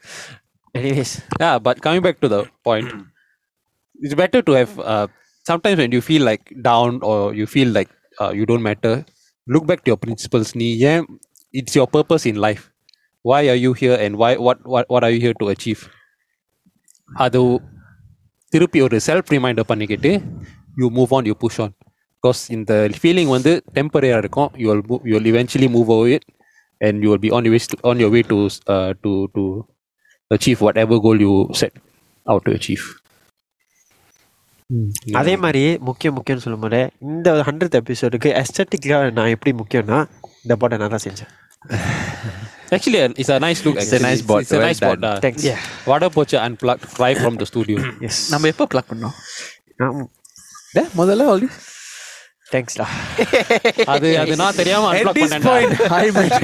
anyways 0.75 1.15
yeah 1.43 1.55
but 1.67 1.77
coming 1.87 2.03
back 2.07 2.17
to 2.25 2.29
the 2.35 2.41
point 2.69 2.89
it's 4.05 4.17
better 4.23 4.41
to 4.49 4.53
have 4.59 4.73
uh, 4.93 5.07
sometimes 5.47 5.79
when 5.83 5.93
you 5.97 6.03
feel 6.09 6.23
like 6.31 6.45
down 6.69 6.91
or 7.11 7.19
you 7.41 7.47
feel 7.55 7.71
like 7.79 7.91
uh, 8.23 8.33
you 8.39 8.45
don't 8.51 8.65
matter 8.71 8.95
look 9.47 9.65
back 9.71 9.81
to 9.85 9.91
your 9.93 10.01
principles 10.07 10.49
நீ 10.61 10.69
ஏன் 10.93 11.05
it's 11.53 11.75
your 11.79 11.89
purpose 11.97 12.27
in 12.31 12.39
life 12.47 12.65
why 13.25 13.41
are 13.53 13.61
you 13.65 13.73
here 13.83 13.99
and 14.05 14.15
why 14.23 14.33
what 14.47 14.59
what 14.75 14.85
what 14.95 15.05
are 15.07 15.13
you 15.17 15.23
here 15.27 15.37
to 15.43 15.49
achieve 15.55 15.83
அது 17.27 17.41
திருப்பி 18.54 18.80
ஒரு 18.88 18.98
self 19.08 19.32
reminder 19.36 19.70
பண்ணிக்கிட்டு 19.72 20.12
you 20.82 20.88
move 20.98 21.14
on 21.18 21.28
you 21.30 21.36
push 21.44 21.60
on 21.66 21.74
because 22.24 22.42
இந்த 22.50 22.74
feeling 23.00 23.32
வந்து 23.36 23.52
டெம்பரரியாக 23.78 24.22
இருக்கும். 24.24 24.50
You 24.62 24.68
will 24.72 24.84
you 25.10 25.14
will 25.18 25.30
eventually 25.32 25.70
move 25.76 25.92
over 25.96 26.12
it 26.16 26.28
and 26.82 27.04
you 27.06 27.10
will 27.12 27.24
be 27.26 27.32
on 27.38 27.48
you 27.48 27.54
on 27.92 28.02
your 28.04 28.14
way 28.16 28.22
to 28.32 28.40
to 29.04 29.14
to 29.36 29.44
achieve 30.32 30.60
whatever 30.84 31.04
goal 31.08 31.24
you 31.28 31.34
set 31.62 31.78
out 32.26 32.46
to 32.48 32.54
achieve 32.58 32.86
அதே 35.20 35.34
மாதிரி 35.44 35.64
முக்கியம் 35.88 36.16
முக்கியம்னு 36.18 36.46
சொல்லும்போது 36.46 36.80
இந்த 37.10 37.30
ஹண்ட்ரட் 37.48 37.78
எபிசோடுக்கு 37.80 38.30
எஸ்தட்டிக்காக 38.42 39.12
நான் 39.18 39.34
எப்படி 39.36 39.52
முக்கியம்னா 39.62 40.00
இந்த 40.46 40.56
பாட்டை 40.62 40.78
நான் 40.82 40.94
தான் 40.96 41.06
செஞ்சேன். 41.08 41.32
Actually, 42.74 43.00
it's 43.16 43.30
a 43.30 43.40
nice 43.40 43.66
look. 43.66 43.76
It's 43.76 43.86
actually. 43.86 43.98
a 44.00 44.10
nice 44.10 44.22
board. 44.22 44.42
It's, 44.42 44.52
it's 44.52 44.60
a 44.60 44.66
nice 44.66 44.80
board. 44.80 45.04
Uh. 45.04 45.20
Thanks. 45.20 45.44
Yeah. 45.44 45.60
Water 45.86 46.10
poacher 46.10 46.40
unplugged 46.40 47.00
right 47.00 47.18
from 47.18 47.36
the 47.36 47.46
studio. 47.46 47.78
yes. 48.06 48.18
நம்ம 48.34 48.50
எப்போ 48.54 48.68
பிளக் 48.74 48.90
பண்ணோம் 48.92 49.16
டே 50.76 50.84
முதல்ல 51.00 51.26
ஆல்ரெடி 51.34 51.50
தேங்க்ஸ் 52.54 52.78
டா 52.80 52.86
அது 53.94 54.08
அது 54.22 54.34
நான் 54.42 54.58
தெரியாம 54.62 54.88
அன்பிளாக் 54.92 55.20
பண்ணேன் 55.24 55.46
I 56.00 56.06
made 56.18 56.38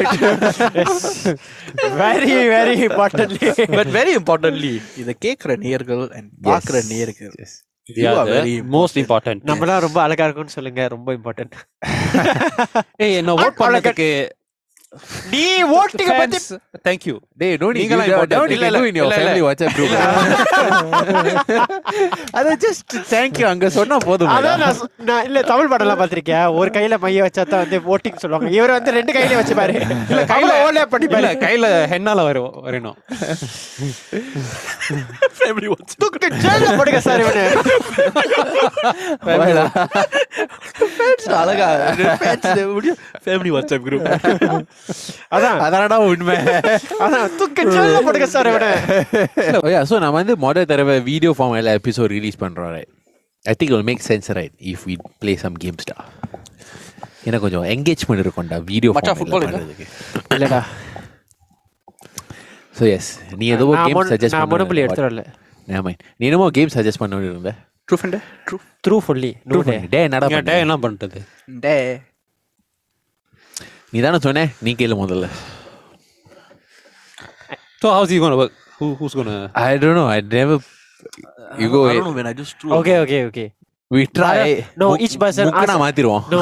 very 2.02 2.36
very 2.56 2.76
importantly 2.90 3.50
but 3.78 3.92
very 3.98 4.14
importantly 4.20 4.74
இத 5.04 5.16
கேக்குற 5.28 5.58
நேயர்கள் 5.66 6.04
அண்ட் 6.20 6.30
பாக்குற 6.50 6.84
நேயர்கள் 6.94 7.36
மோஸ்ட் 8.76 9.00
இம்பார்ட்டன்ட் 9.04 9.44
நம்மளாம் 9.50 9.84
ரொம்ப 9.88 10.00
அழகா 10.06 10.26
இருக்கும்னு 10.28 10.58
சொல்லுங்க 10.58 10.82
ரொம்ப 10.96 11.12
இம்பார்ட்டன்ட் 11.20 11.56
ஏய் 13.04 13.18
என்ன 13.20 13.34
ஓட் 13.44 13.60
பண்ணதுக்கு 13.62 14.10
நீ 15.32 15.42
ஓட்டிங்க 15.78 16.14
பத்தி 16.20 16.38
thank 16.88 17.02
you. 17.08 17.16
டேய் 17.42 17.58
டோன்ட் 17.62 17.78
யூ 17.78 17.82
நீங்களாம் 17.82 18.08
important. 18.08 18.32
டோன்ட் 18.34 18.54
இல்ல, 18.56 18.66
யூ 18.66 18.72
இல்ல, 18.72 18.80
do 18.80 18.88
in 18.90 18.98
your 19.00 19.14
family 19.18 19.42
WhatsApp 19.46 19.76
group 19.76 19.94
அத 22.40 22.54
ஜஸ்ட் 22.64 22.94
தேங்க் 23.12 23.38
யூ 23.42 23.46
அங்க 23.52 23.70
சொன்னா 23.76 23.98
போதும் 24.06 24.32
அதான் 24.36 24.64
நான் 25.10 25.24
இல்ல 25.28 25.44
தமிழ் 25.52 25.70
படம்லாம் 25.74 26.00
பார்த்திருக்கேன் 26.02 26.48
ஒரு 26.60 26.72
கையில 26.78 26.98
மைய 27.04 27.26
வச்சா 27.26 27.46
தான் 27.46 27.64
வந்து 27.64 27.80
ஓட்டிங் 27.94 28.20
சொல்லுவாங்க 28.24 28.50
இவர் 28.58 28.76
வந்து 28.78 28.96
ரெண்டு 28.98 29.16
கையில 29.18 29.38
வச்சு 29.42 29.58
பாரு 29.60 29.76
இல்ல 30.08 30.24
கையில 30.34 30.52
ஓலே 30.66 30.86
பண்ணி 30.94 31.08
இல்ல 31.10 31.20
பாரு 31.20 31.40
கையில 31.46 31.70
ஹென்னால 31.94 32.26
வரும் 32.30 32.52
வரணும் 32.68 32.98
ஃபேமிலி 35.40 35.70
வாட்ச் 35.74 35.96
தூக்கு 36.02 36.32
ஜெயில 36.40 36.74
போடுங்க 36.80 37.02
சார் 37.08 37.24
இவனு 37.26 37.46
அழகா 41.40 41.70
ஃபேமிலி 43.26 43.54
வாட்ஸ்அப் 43.56 43.86
குரூப் 43.88 44.08
அதான். 45.36 45.58
அதானடா 45.66 45.98
உண்மை. 46.08 46.36
அதான் 47.06 47.26
தூக்கு 47.40 47.64
போடுங்க 48.06 48.28
சார் 48.34 48.50
இவனு. 48.52 48.70
ஓயா 49.64 49.82
ஸோ 49.90 49.98
நம்ம 50.04 50.16
வந்து 50.20 50.36
மொதல் 50.46 50.70
தடவை 50.72 50.96
வீடியோ 51.10 51.34
ஃபார்ம் 51.38 51.58
எல்லாம் 51.60 51.78
எபிசோட் 51.80 52.12
ரிலீஸ் 52.16 52.40
பண்ணுறோம் 52.44 52.72
right 52.76 52.92
I 53.46 53.56
think 53.60 53.74
will 53.76 53.86
make 53.90 54.04
sense 54.10 54.30
right 54.38 54.56
if 54.72 54.86
we 54.90 54.96
play 55.22 55.34
some 55.44 55.58
கேம்ஸ்டா 55.64 55.98
எனக்கு 57.28 57.44
கொஞ்சம் 57.46 57.66
என்கேஜ்மெண்ட் 57.74 58.24
இருக்கும்டா 58.24 58.58
வீடியோ? 58.70 58.92
பண்ணுறதுக்கு 59.36 59.86
இல்லடா. 60.36 60.62
ஸோ 62.76 62.86
எஸ் 62.96 63.10
நீ 63.40 63.46
ஏதோ 63.56 63.66
கேம் 63.80 64.04
சஜஸ்ட் 64.12 64.38
நான் 64.38 64.52
மொனபுலி 64.54 64.84
எடுத்து 64.86 65.06
வரல. 65.06 65.24
பண்ண 65.68 65.92
நீ 66.20 66.26
என்னமோ 66.30 66.48
கேம் 66.58 66.76
சஜஸ்ட் 66.76 67.02
பண்ண 67.02 67.24
இருந்த 67.26 67.52
true 67.88 67.98
friend 68.00 68.18
true 68.48 68.58
through 68.86 68.98
fully 69.06 69.32
டே 69.70 69.76
டே 69.94 70.00
என்னடா 70.08 70.28
பண்ண? 70.30 70.42
டே 70.50 70.56
என்ன 70.66 70.76
பண்றது? 70.86 71.20
டே 71.66 71.74
நீ 73.93 74.01
தானே 74.01 74.21
சொன்ன 74.25 74.47
நீ 74.63 74.73
கேளு 74.75 74.97
முதல்ல 75.03 75.29
So 77.81 77.91
how's 77.91 78.11
it 78.11 78.19
gonna 78.19 78.37
work? 78.37 78.53
Who 78.79 78.87
who's 78.95 79.15
gonna 79.15 79.35
I 79.63 79.73
don't 79.81 79.99
know 79.99 80.05
I 80.11 80.19
never 80.35 80.63
you 81.63 81.67
go 81.73 81.81
I 81.85 81.95
don't 81.95 82.07
know 82.07 82.15
when 82.19 82.27
I 82.27 82.35
just 82.35 82.55
true. 82.61 82.73
Okay 82.77 82.95
okay 83.03 83.19
okay 83.29 83.45
we 83.91 84.05
try 84.19 84.37
No, 84.83 84.87
each 85.05 85.17
person 85.19 85.45
நான் 85.49 85.59
ask- 85.65 85.83
மாத்திருவோம் 85.83 86.23
no 86.33 86.41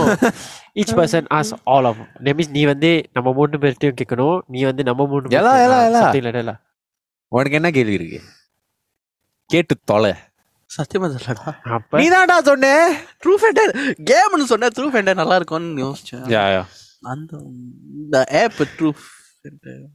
each 0.81 0.93
person 0.99 1.27
as 1.39 1.51
all 1.73 1.89
of 1.91 2.01
that 2.21 2.35
means 2.39 2.51
நீ 2.57 2.63
வந்து 2.71 2.91
நம்ம 3.17 3.33
மூணு 3.39 3.61
பேர்ட்டையும் 3.65 3.99
கேட்கணும் 4.01 4.37
நீ 4.55 4.61
வந்து 4.69 4.85
நம்ம 4.91 5.07
மூணு 5.13 5.35
எல்லா, 5.41 5.55
எல்லா, 5.65 5.79
எல்லா. 5.89 6.03
இல்லடா 6.21 6.55
உனக்கு 7.33 7.59
என்ன 7.59 7.69
கேள்வி 7.77 7.99
இருக்கு 7.99 8.21
கேட்டு 9.51 9.75
தொலை 9.91 10.13
சத்தியமா 10.71 11.09
சொல்லடா 11.17 11.51
அப்ப 11.77 11.99
நீ 12.01 12.07
தான்டா 12.15 12.37
சொன்ன 12.49 12.69
ட்ரூ 13.23 13.35
ஃபெண்டர் 13.43 13.73
கேம்னு 14.11 14.47
சொன்னா 14.53 14.71
ட்ரூ 14.77 14.87
ஃபெண்டர் 14.95 15.21
நல்லா 15.23 15.39
இருக்கும்னு 15.41 15.85
யோசிச்சேன் 15.87 16.25
Yeah, 16.37 16.47
yeah. 16.55 16.67
அந்த 17.02 17.38
இந்த 17.94 18.20
ஆப் 18.20 18.68
ட்ரூ 18.78 18.92
ஃபெண்டர் 19.42 19.86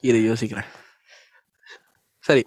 இதை 0.00 0.24
யோசிக்கிறேன். 0.24 0.64
சரி. 2.18 2.44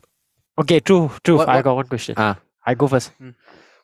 Okay 0.62 0.80
true 0.89 1.10
true 1.30 1.45
I 1.45 1.60
what- 1.60 1.62
got 1.62 1.65
one 1.65 1.88
question. 1.88 2.36
I 2.60 2.76
go 2.76 2.88
first. 2.88 3.21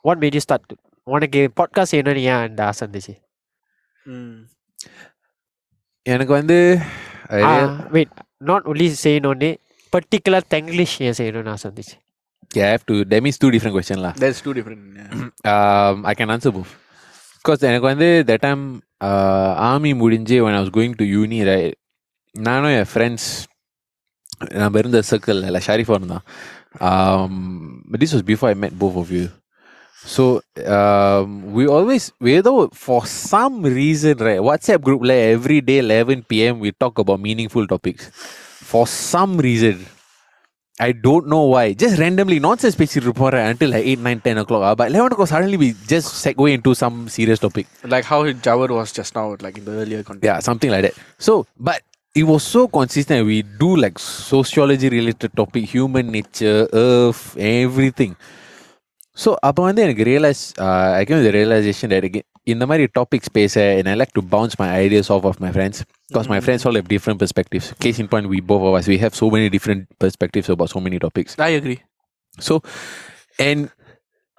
What 0.02 0.26
made 0.26 0.34
you 0.34 0.40
start 0.40 0.74
உனக்கு 1.04 1.52
பாட்காஸ்ட் 1.56 1.92
என்னன்னு 1.92 2.16
ஏன் 2.16 2.34
அந்த 2.34 2.66
ஆசை 2.66 2.88
இருந்துச்சு? 2.88 3.22
எனக்கு 6.02 6.34
வந்து 6.34 6.80
வெயிட் 7.90 8.26
நாட் 8.38 8.66
ஒன்லி 8.66 8.96
செய்யணும்னு 9.04 9.58
பர்டிகுலர் 9.92 10.42
தங்கிலீஷ் 10.48 11.02
ஏன் 11.02 11.14
செய்யணும்னு 11.18 11.50
ஆசை 11.50 11.72
இருந்துச்சு? 11.72 12.02
I 12.54 12.62
have 12.62 12.86
to 12.86 12.94
that 12.94 13.24
means 13.24 13.48
two 13.48 13.54
different 13.54 13.74
question 13.74 14.00
lah. 14.00 14.14
That's 14.14 14.44
two 14.44 14.54
different 14.54 15.32
um, 15.48 16.02
I 16.04 16.14
can 16.18 16.30
answer 16.30 16.52
both. 16.52 16.83
Because 17.43 17.61
எனக்கு 17.69 17.89
வந்து 17.93 18.09
that 18.31 18.41
time 18.47 18.63
uh, 19.09 19.53
army 19.73 19.93
முடிஞ்சு 20.03 20.39
when 20.45 20.55
I 20.59 20.63
was 20.65 20.73
going 20.79 20.95
to 21.01 21.07
uni 21.21 21.41
right 21.53 21.75
நானும் 22.47 22.75
என் 22.79 22.91
friends 22.93 23.29
நம்ம 24.63 24.79
இருந்த 24.83 24.99
சர்க்கிள் 25.11 25.41
இல்லை 25.49 25.61
ஷாரிஃபா 25.67 25.97
இருந்தான் 26.01 26.25
um, 26.89 27.35
but 27.91 27.99
this 28.03 28.13
was 28.17 28.23
before 28.33 28.49
I 28.55 28.57
met 28.65 28.75
both 28.85 28.97
of 29.03 29.09
you 29.17 29.27
so 30.15 30.25
um, 30.77 31.29
we 31.57 31.63
always 31.77 32.05
we 32.25 32.33
though 32.49 32.69
for 32.87 33.01
some 33.07 33.57
reason 33.81 34.17
right 34.29 34.43
WhatsApp 34.49 34.83
group 34.87 35.01
like 35.11 35.25
every 35.37 35.61
day 35.71 35.79
11 35.79 36.25
p.m. 36.31 36.55
we 36.65 36.71
talk 36.85 36.99
about 37.05 37.21
meaningful 37.29 37.67
topics 37.67 38.05
for 38.73 38.85
some 38.87 39.33
reason 39.49 39.77
I 40.79 40.93
don't 41.07 41.27
know 41.33 41.45
why. 41.53 41.65
Just 41.83 41.95
randomly 42.03 42.39
nonsense 42.47 42.75
பேசிட்டு 42.81 43.07
இருப்போம் 43.07 43.31
right, 43.35 43.47
until 43.53 43.71
like 43.75 43.87
8, 43.93 44.03
9, 44.09 44.21
10 44.27 44.43
o'clock. 44.43 44.63
Ah, 44.69 44.75
But 44.81 44.89
11 44.93 45.13
o'clock 45.15 45.29
suddenly 45.33 45.59
we 45.65 45.69
just 45.93 46.09
segue 46.25 46.49
into 46.57 46.73
some 46.83 46.97
serious 47.17 47.41
topic. 47.45 47.67
Like 47.95 48.07
how 48.13 48.29
Jawahar 48.49 48.73
was 48.79 48.93
just 48.99 49.15
now 49.19 49.33
like 49.47 49.59
இந்த 49.63 49.73
earlier 49.83 50.03
content 50.09 50.29
Yeah, 50.31 50.39
something 50.49 50.73
like 50.75 50.85
that. 50.87 50.97
So, 51.27 51.33
but 51.69 51.81
it 52.21 52.27
was 52.33 52.43
so 52.57 52.63
consistent. 52.79 53.27
We 53.33 53.39
do 53.65 53.71
like 53.85 53.99
sociology 54.35 54.89
related 54.99 55.33
topic, 55.41 55.65
human 55.75 56.07
nature, 56.19 56.61
earth, 56.87 57.25
everything. 57.59 58.13
So, 59.23 59.31
அப்போ 59.49 59.61
வந்து 59.69 59.83
எனக்கு 59.87 60.05
realise 60.13 60.43
I 60.99 61.05
came 61.09 61.27
the 61.29 61.33
realisation 61.41 61.93
that 61.95 62.05
again 62.11 62.27
இந்த 62.45 62.65
மாதிரி 62.67 62.85
topics 62.99 63.33
பேச 63.33 63.55
and 63.79 63.89
I 63.93 63.95
like 64.03 64.13
to 64.19 64.23
bounce 64.35 64.55
my 64.63 64.69
ideas 64.85 65.07
off 65.15 65.25
of 65.31 65.37
my 65.45 65.51
friends 65.57 65.79
because 66.09 66.29
my 66.35 66.41
friends 66.47 66.63
all 66.67 66.77
have 66.81 66.89
different 66.95 67.19
perspectives. 67.23 67.67
Case 67.85 67.99
in 68.03 68.09
point, 68.13 68.27
we 68.33 68.41
both 68.53 68.65
of 68.69 68.75
us, 68.79 68.87
we 68.95 68.99
have 69.05 69.15
so 69.23 69.27
many 69.35 69.49
different 69.57 69.83
perspectives 70.05 70.49
about 70.55 70.71
so 70.77 70.81
many 70.87 70.99
topics. 71.07 71.33
I 71.49 71.53
agree 71.61 71.81
So, 72.39 72.63
and 73.39 73.71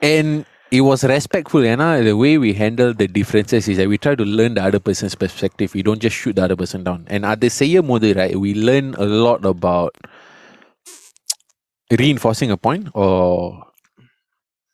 and 0.01 0.45
it 0.71 0.81
was 0.81 1.03
respectful. 1.03 1.65
And 1.65 1.81
the 2.07 2.15
way 2.15 2.37
we 2.37 2.53
handle 2.53 2.93
the 2.93 3.07
differences 3.07 3.67
is 3.67 3.77
that 3.77 3.87
we 3.87 3.97
try 3.97 4.15
to 4.15 4.23
learn 4.23 4.53
the 4.53 4.63
other 4.63 4.79
person's 4.79 5.15
perspective. 5.15 5.73
We 5.73 5.83
don't 5.83 5.99
just 5.99 6.15
shoot 6.15 6.35
the 6.35 6.43
other 6.43 6.55
person 6.55 6.83
down. 6.83 7.05
And 7.07 7.25
at 7.25 7.41
the 7.41 7.49
செய்யும் 7.59 7.89
போது 7.91 8.09
right, 8.15 8.35
we 8.45 8.51
learn 8.69 8.87
a 9.05 9.07
lot 9.25 9.43
about 9.55 9.93
reinforcing 12.01 12.51
a 12.51 12.57
point 12.67 12.87
or 12.93 13.13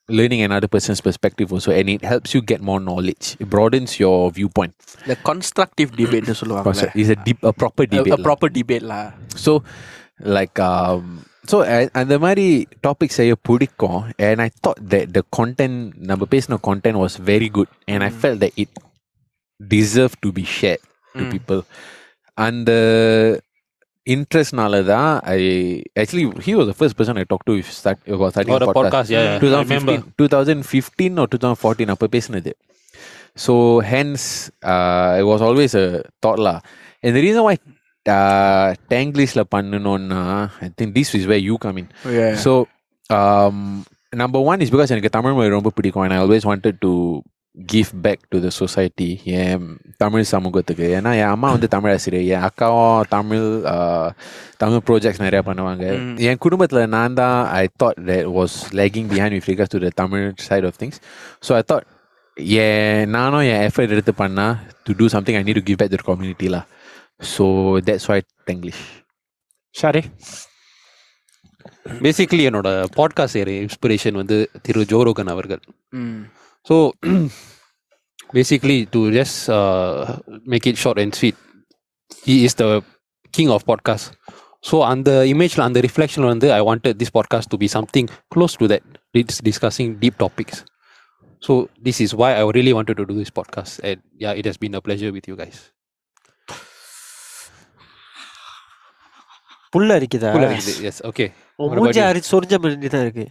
learning 0.09 0.41
another 0.41 0.67
person's 0.67 1.01
perspective 1.01 1.51
also. 1.51 1.71
And 1.71 1.89
it 1.89 2.03
helps 2.03 2.33
you 2.35 2.41
get 2.43 2.61
more 2.61 2.79
knowledge. 2.79 3.25
It 3.39 3.49
broadens 3.49 3.93
your 3.99 4.17
viewpoint. 4.31 4.73
the 5.11 5.17
constructive 5.29 5.89
debate 6.01 6.27
னு 6.29 6.35
சொல்லுவாங்க 6.41 6.85
It's 7.01 7.11
a 7.15 7.19
deep, 7.27 7.39
a 7.51 7.55
proper 7.61 7.85
debate. 7.93 8.13
a 8.13 8.17
lah. 8.17 8.25
proper 8.27 8.49
debate 8.59 8.85
lah 8.91 9.03
so 9.45 9.53
like 10.37 10.59
so 11.51 11.57
அந்த 12.01 12.15
மாதிரி 12.25 12.45
topic 12.87 13.17
செய்ய 13.19 13.33
பிடிக்கும் 13.49 13.97
and 14.27 14.41
I 14.45 14.49
thought 14.65 14.79
that 14.93 15.09
the 15.17 15.23
content 15.39 15.75
நம்ம 16.11 16.27
பேசின 16.35 16.59
content 16.69 16.97
was 17.03 17.17
very 17.31 17.49
good 17.57 17.73
and 17.93 18.05
I 18.07 18.11
fell 18.19 18.39
that 18.43 18.57
it 18.63 18.77
deserve 19.59 20.15
to 20.25 20.31
be 20.39 20.45
share 20.59 20.81
to 21.15 21.23
Mm. 21.23 21.31
People 21.33 21.59
அந்த 22.37 22.71
இன்ட்ரெஸ்ட்னால 24.07 24.79
தான் 24.91 25.11
I 25.35 25.37
actually 26.01 26.25
he 26.47 26.53
was 26.57 26.67
the 26.71 26.73
first 26.79 26.97
person 26.99 27.19
I 27.21 27.23
talk 27.31 27.45
to 27.49 27.53
start 27.77 28.01
Or 28.55 28.59
a 28.65 28.75
podcast, 28.79 29.07
yeah, 29.13 29.23
yeah. 29.27 29.55
I 29.59 29.63
remember. 29.63 29.95
2015 29.95 30.13
2015 30.23 31.21
or 31.23 31.27
2014 31.37 31.93
அப்போ 31.95 32.07
பேசினது 32.15 32.51
so 33.45 33.53
hence 33.91 34.27
it 35.19 35.25
was 35.31 35.41
always 35.47 35.73
a 35.83 35.87
thought 36.23 36.39
lah 36.47 36.57
and 37.03 37.11
the 37.17 37.23
reason 37.27 37.41
why 37.47 37.55
uh, 38.05 38.67
Tanglish 38.93 39.33
பண்ணணும்னா 39.55 40.21
I 40.65 40.71
think 40.77 40.91
this 40.99 41.11
is 41.19 41.25
where 41.31 41.43
you 41.49 41.57
come 41.65 41.79
in 41.81 41.87
yeah 42.19 42.33
so 42.45 42.53
um, 43.09 43.57
number 44.13 44.41
one 44.51 44.61
is 44.65 44.69
because 44.75 44.91
எனக்கு 44.95 45.15
தமிழ் 45.17 45.35
மொழி 45.39 45.55
ரொம்ப 45.57 45.71
பிடிக்கும் 45.79 46.05
and 46.05 46.15
I 46.17 46.21
always 46.25 46.45
wanted 46.51 46.77
to 46.85 46.93
give 47.54 47.88
back 48.02 48.22
to 48.28 48.38
the 48.40 48.48
society 48.56 49.08
என் 49.36 49.64
தமிழ் 49.96 50.26
சமூகத்துக்கு 50.30 50.84
ஏன்னா 50.96 51.10
என் 51.14 51.32
அம்மா 51.32 51.48
வந்து 51.50 51.68
தமிழ் 51.68 51.92
ஆசிரியர் 51.92 52.28
என் 52.28 52.44
அக்காவும் 52.48 53.08
தமிழ் 53.08 53.46
தமிழ் 54.56 54.84
ப்ராஜெக்ட்ஸ் 54.88 55.22
நிறையா 55.22 55.42
பண்ணுவாங்க 55.46 55.86
என் 56.20 56.38
குடும்பத்தில் 56.38 56.82
நான் 56.88 57.14
தான் 57.14 57.38
I 57.54 57.64
thought 57.82 58.00
was 58.30 58.56
lagging 58.72 59.08
behind 59.10 59.36
with 59.36 59.48
regards 59.48 59.74
to 59.74 59.80
the 59.84 59.92
Tamil 59.94 60.26
side 60.46 60.68
of 60.70 60.78
things 60.82 61.00
so 61.48 61.52
I 61.54 61.62
thought 61.72 61.88
என் 62.60 63.10
நானும் 63.10 63.46
என் 63.48 63.64
எஃபர்ட் 63.68 63.94
எடுத்து 63.96 64.14
பண்ணால் 64.18 64.54
to 64.84 64.94
do 64.96 65.08
something 65.08 65.38
I 65.40 65.42
need 65.42 65.60
to 65.60 65.64
give 65.64 65.80
back 65.82 65.94
to 65.94 66.08
கம்யூனிட்டிலாம் 66.12 66.68
so 67.34 67.46
that's 67.84 68.08
why 68.10 68.24
English 68.50 68.84
ஷாரே 69.74 70.02
basically 72.00 72.44
என்னோட 72.48 72.68
podcast 72.96 73.38
ஏற 73.40 73.50
inspiration 73.60 74.18
வந்து 74.20 74.36
திரு 74.62 74.82
Joe Rogan 74.92 75.32
அவர்கள் 75.32 75.62
so 76.64 76.94
basically, 78.32 78.86
to 78.86 79.10
just 79.12 79.48
uh, 79.48 80.18
make 80.44 80.66
it 80.66 80.76
short 80.76 80.98
and 80.98 81.14
sweet, 81.14 81.36
he 82.24 82.44
is 82.44 82.54
the 82.54 82.82
king 83.32 83.50
of 83.50 83.64
podcasts. 83.64 84.12
So 84.62 84.82
on 84.82 85.04
the 85.04 85.26
image, 85.26 85.58
on 85.58 85.72
the 85.72 85.80
reflection, 85.80 86.24
on 86.24 86.38
the 86.38 86.52
I 86.52 86.60
wanted 86.60 86.98
this 86.98 87.10
podcast 87.10 87.48
to 87.50 87.56
be 87.56 87.68
something 87.68 88.08
close 88.30 88.56
to 88.56 88.68
that. 88.68 88.82
It's 89.14 89.38
discussing 89.40 89.96
deep 89.96 90.18
topics. 90.18 90.64
So 91.40 91.70
this 91.80 92.00
is 92.00 92.14
why 92.14 92.34
I 92.34 92.42
really 92.42 92.74
wanted 92.74 92.98
to 92.98 93.06
do 93.06 93.14
this 93.14 93.30
podcast, 93.30 93.80
and 93.82 94.02
yeah, 94.18 94.32
it 94.32 94.44
has 94.44 94.58
been 94.58 94.74
a 94.74 94.82
pleasure 94.82 95.12
with 95.12 95.26
you 95.26 95.36
guys. 95.36 95.58
புல்ல 99.74 99.96
அரிக்குதா 99.98 100.30
S 100.88 101.00
okay 101.08 101.26
மூஞ்சி 101.78 102.00
அரிச்சு 102.06 102.30
சொரிஞ்ச 102.32 102.54
மாதிரி 102.62 102.88
தான் 102.94 103.04
இருக்கு 103.06 103.26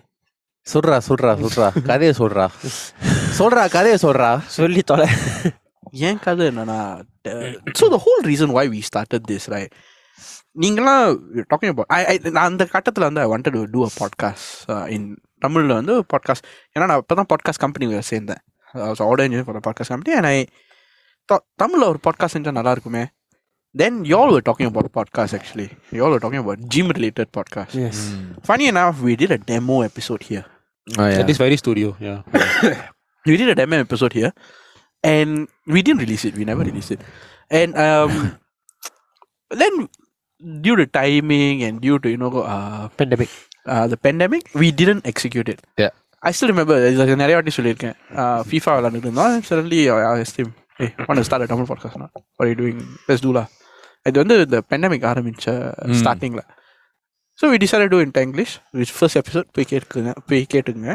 சொல்றா 0.66 0.98
சொல்றா 1.08 1.32
சொல்றா 1.44 1.68
கதையை 1.90 2.14
சொல்றா 2.22 2.46
சொல்றா 3.39 3.63
கதையை 3.77 3.97
சொல்றா 4.05 4.31
சொல்லி 4.59 4.83
தொலை 4.91 5.07
ஏன் 6.09 6.21
கதை 6.27 6.45
என்னன்னா 6.51 6.79
so 7.81 7.87
the 7.95 7.99
whole 8.07 8.23
reason 8.31 8.55
why 8.59 8.65
we 8.75 8.81
started 8.89 9.27
this 9.31 9.49
right 9.55 9.73
நீங்களாம் 10.63 11.05
டாக்கிங் 11.53 11.73
அபவுட் 11.75 11.91
ஐ 12.13 12.17
நான் 12.37 12.49
அந்த 12.51 12.65
கட்டத்தில் 12.75 13.07
வந்து 13.09 13.23
I 13.25 13.29
wanted 13.33 13.57
to 13.59 13.63
do 13.75 13.83
a 13.89 13.93
podcast 14.01 14.71
in 14.97 15.07
தமிழில் 15.39 15.75
வந்து 15.81 15.95
பாட்காஸ்ட் 16.13 16.47
ஏன்னா 16.75 16.87
நான் 16.91 17.01
இப்போ 17.03 17.17
தான் 17.21 17.31
பாட்காஸ்ட் 17.33 17.63
கம்பெனி 17.65 17.89
சேர்ந்தேன் 18.13 18.43
order 19.09 19.25
engineer 19.27 19.49
for 19.49 19.67
podcast 19.69 19.95
company 19.95 20.15
and 20.21 20.31
I 20.35 20.39
தமிழில் 21.63 21.91
ஒரு 21.93 22.01
பாட்காஸ்ட் 22.09 22.37
செஞ்சால் 22.39 22.59
நல்லா 22.61 22.75
இருக்குமே 22.77 23.05
தென் 23.75 23.97
y'all 24.05 24.31
were 24.35 24.43
talking 24.49 24.69
about 24.71 24.89
podcast 24.99 25.33
actually 25.39 25.69
y'all 25.99 26.13
were 26.15 26.23
talking 26.25 26.43
about 26.45 26.59
gym 26.75 26.89
related 26.97 27.29
podcast 27.39 27.73
S 27.87 28.03
funny 28.51 28.67
enough 28.75 28.99
we 29.09 29.15
did 29.23 29.33
a 29.39 29.43
demo 29.53 29.79
episode 29.91 30.25
here 30.31 30.45
Oh, 30.87 31.07
yeah. 31.07 31.19
That 31.19 31.31
is 31.31 31.39
very 31.39 31.57
studio, 31.57 31.97
yeah. 31.99 32.21
we 33.25 33.37
did 33.41 33.49
a 33.49 33.55
demo 33.55 33.79
episode 33.79 34.13
here 34.13 34.33
and 35.05 35.31
we 35.67 35.81
didn't 35.87 36.03
release 36.07 36.25
it 36.29 36.35
we 36.41 36.45
never 36.45 36.65
released 36.71 36.93
it 36.97 37.03
and 37.61 37.71
um 37.87 38.13
then 39.51 39.75
due 40.65 40.77
to 40.77 40.87
timing 41.01 41.63
and 41.67 41.81
due 41.81 41.99
to 41.99 42.09
you 42.15 42.21
know 42.23 42.31
uh, 42.53 42.85
pandemic 43.01 43.37
uh, 43.73 43.87
the 43.93 43.99
pandemic 44.07 44.45
we 44.63 44.71
didn't 44.81 45.05
execute 45.13 45.51
it 45.55 45.61
Yeah. 45.83 45.93
I 46.23 46.33
still 46.37 46.51
remember 46.53 46.77
இது 46.91 47.17
நிறைய 47.23 47.35
வாட்டி 47.39 47.53
சொல்லியிருக்கேன் 47.57 47.97
FIFA 48.51 48.75
விளாண்டுட்டு 48.77 49.09
இருந்தோம் 49.09 49.35
suddenly 49.49 49.81
Esteem 50.27 50.53
ஏய் 50.85 50.93
want 51.09 51.27
start 51.29 51.53
Tamil 51.53 51.69
podcast 51.71 51.99
what 52.37 52.45
are 52.45 52.51
you 52.53 52.59
doing 52.63 52.79
let's 53.09 53.23
do 53.27 53.33
lah 53.39 53.47
இது 54.09 54.17
வந்து 54.23 54.37
இந்த 54.47 54.59
பெண்டமிக் 54.71 55.07
ஆரம்பிச்ச 55.11 55.47
ஸ்டார்டிங்கில் 56.01 56.45
so 57.39 57.51
we 57.53 57.59
decide 57.65 57.93
two 57.95 58.01
in 58.07 58.15
English 58.27 58.55
which 58.81 58.95
first 58.97 59.19
episode 59.21 59.49
போய் 59.57 59.69
கேட்டுக்குங்க 59.73 60.13
போய் 60.31 60.43
கேட்டுக்குங்க 60.55 60.95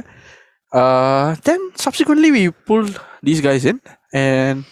uh, 0.81 1.27
then 1.47 1.61
subsequently 1.77 2.31
we 2.37 2.43
pulled 2.69 2.95
these 3.23 3.41
guys 3.41 3.65
in, 3.65 3.77
and 4.13 4.65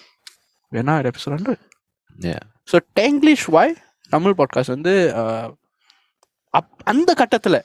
we're 0.72 0.82
now 0.82 0.98
at 0.98 1.06
episode 1.06 1.34
hundred. 1.36 1.58
Yeah. 2.18 2.42
So 2.70 2.78
Tanglish 3.00 3.44
why 3.56 3.68
Tamil 4.14 4.38
podcast 4.40 4.88
Up, 6.54 6.66
and 6.90 7.02
the 7.08 7.14
கட்டத்தில் 7.20 7.58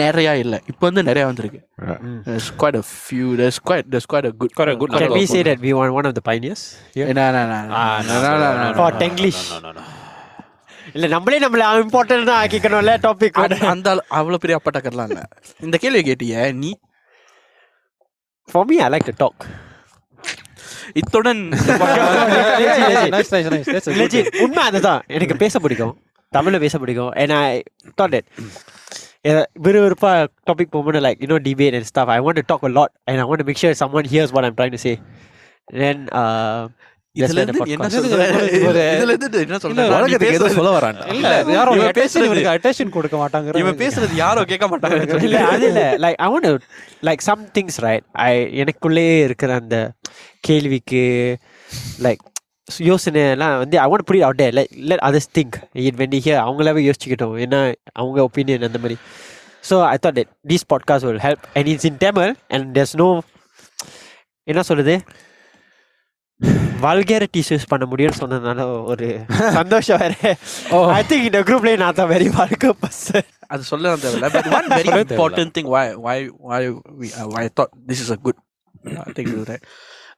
நிறையா 0.00 0.32
இல்லை 0.42 0.58
இப்போ 0.70 0.84
வந்து 0.88 1.02
நிறையா 1.08 1.24
வந்திருக்கு 1.30 1.60
there's 2.28 2.48
quite 2.62 2.76
a 2.80 2.86
few 3.06 3.28
there's 3.40 3.58
quite 3.68 3.86
there's 3.92 4.08
quite 4.12 4.26
a 4.30 4.32
good 4.40 4.52
quite 4.58 4.70
a 4.72 4.76
good 4.80 4.92
can 5.02 5.12
we 5.18 5.24
say 5.32 5.42
that 5.48 5.60
we 5.66 5.72
were 5.78 5.90
one 5.98 6.06
of 6.10 6.14
the 6.18 6.24
pioneers 6.28 6.62
yeah? 6.98 7.10
no 7.18 7.26
no 7.36 7.42
no 7.52 7.58
no 7.72 7.82
no 8.24 8.32
no 8.42 8.48
no 8.62 8.70
for 8.80 8.90
Tanglish 9.02 9.42
இல்ல 10.96 11.06
நம்மளே 11.12 11.38
நம்மள 11.42 11.66
important 11.82 12.28
தான் 12.30 12.40
ஆக்கிக்கணும்ல 12.44 12.94
topic 13.04 13.38
அந்த 13.72 13.90
அவ்வளவு 14.18 14.40
பெரிய 14.44 14.56
அப்பட்டக்கர்லாம் 14.58 15.10
இல்ல 15.10 15.20
இந்த 15.66 15.76
கேள்வி 15.82 16.02
கேட்டிய 16.08 16.40
நீ 16.62 16.70
for 18.52 18.64
me, 18.66 18.76
I 18.80 18.90
like 18.94 19.06
to 19.10 19.16
talk. 19.22 19.36
இத்துடன் 21.00 21.40
உண்மை 24.44 24.62
அதுதான் 24.68 25.00
எனக்கு 25.16 25.36
பேச 25.42 25.58
பிடிக்கும் 25.64 25.94
தமிழ்ல 26.32 26.58
பேச 26.64 26.78
பிடிக்கும் 26.82 27.12
and 27.22 27.32
I 27.38 27.46
thought 27.96 28.12
that 28.14 28.26
விறுவிறுப்பாக 29.64 30.20
டாபிக் 30.48 30.72
போகும்போது 30.74 31.00
like 31.06 31.20
you know 31.24 31.38
debate 31.48 31.76
and 31.78 31.88
stuff 31.90 32.10
I 32.14 32.18
want 32.26 32.38
to 32.40 32.44
talk 32.52 32.66
a 32.68 32.72
lot 32.78 32.92
and 33.08 33.22
I 33.22 33.26
want 33.28 33.42
to 33.42 33.46
make 33.50 33.60
sure 33.62 33.78
someone 34.00 34.08
hears 34.14 34.32
what 34.36 34.46
I'm 34.48 34.56
trying 34.58 34.74
to 34.76 34.80
say 34.86 34.92
then 35.82 36.02
கொடுக்க 42.90 43.16
மாட்டாங்க 43.16 43.58
இவன் 43.58 43.76
பேசுறது 43.76 44.14
யாரோ 44.14 44.44
கேட்க 44.44 44.68
மாட்டாங்க 44.68 45.22
இல்ல 45.22 45.44
அது 45.46 45.66
இல்ல. 45.66 45.96
Like 45.98 46.14
I 46.14 46.28
want 46.28 46.48
like 47.02 47.18
some 47.18 47.46
things 47.58 47.76
right 47.76 48.04
I 48.12 48.42
எனக்குள்ளேயே 48.44 49.22
இருக்கிற 49.24 49.54
அந்த 49.54 49.92
கேள்விக்கு 50.40 51.02
லைக் 52.02 52.22
யோசனை 52.78 53.30
எல்லாம் 53.30 53.58
வந்து 53.58 53.80
ஐ 53.80 53.90
வாண்ட் 53.90 54.08
புரியுது 54.10 54.20
out 54.20 54.42
like 54.42 54.72
let 54.82 55.02
others 55.02 55.30
think 55.34 55.56
it 55.72 55.94
when 55.94 56.16
hear 56.24 56.40
அவங்களாவே 56.42 56.90
யோசிச்சுக்கிட்டோம். 56.90 57.36
ஏன்னா 57.38 57.74
அவங்க 57.92 58.22
ஒப்பீனியன் 58.22 58.62
அந்த 58.62 58.78
மாதிரி. 58.78 58.96
So 59.70 59.84
I 59.84 59.96
thought 60.06 60.18
that 60.18 60.30
this 60.48 60.66
podcast 60.68 61.04
will 61.04 61.16
help 61.16 61.42
and 61.54 61.66
it's 61.66 61.84
in 61.84 61.96
Tamil 61.96 62.34
and 62.48 62.78
there's 62.78 62.94
no 62.94 63.20
என்ன 64.44 64.62
சொல்லுது 64.68 65.00
வல்கேரிட்டிஸ் 66.84 67.50
யூஸ் 67.52 67.68
பண்ண 67.72 67.84
முடியும்னு 67.90 68.20
சொன்னதுனால 68.22 68.64
ஒரு 68.92 69.08
சந்தோஷம் 69.58 70.00
வேற 70.02 70.14
ஐ 70.98 71.02
திங்க் 71.10 71.26
இந்த 71.30 71.40
குரூப்லயே 71.48 71.78
நான் 71.82 71.98
தான் 72.00 72.10
வெரி 72.12 72.28
வாழ்க்க 72.38 72.74
பஸ் 72.84 73.02
அது 73.48 73.62
சொல்ல 73.72 73.94
தேவையில்ல 74.04 74.28
but 74.36 74.48
one 74.58 74.68
very 74.72 74.92
important 75.02 75.52
thing 75.58 75.68
why 75.74 75.84
why 76.06 76.18
why 76.48 76.62
I 77.40 77.46
thought 77.60 77.74
this 77.90 78.02
is 78.04 78.12
a 78.16 78.18
good 78.26 78.40
thing 79.18 79.30
right 79.50 79.66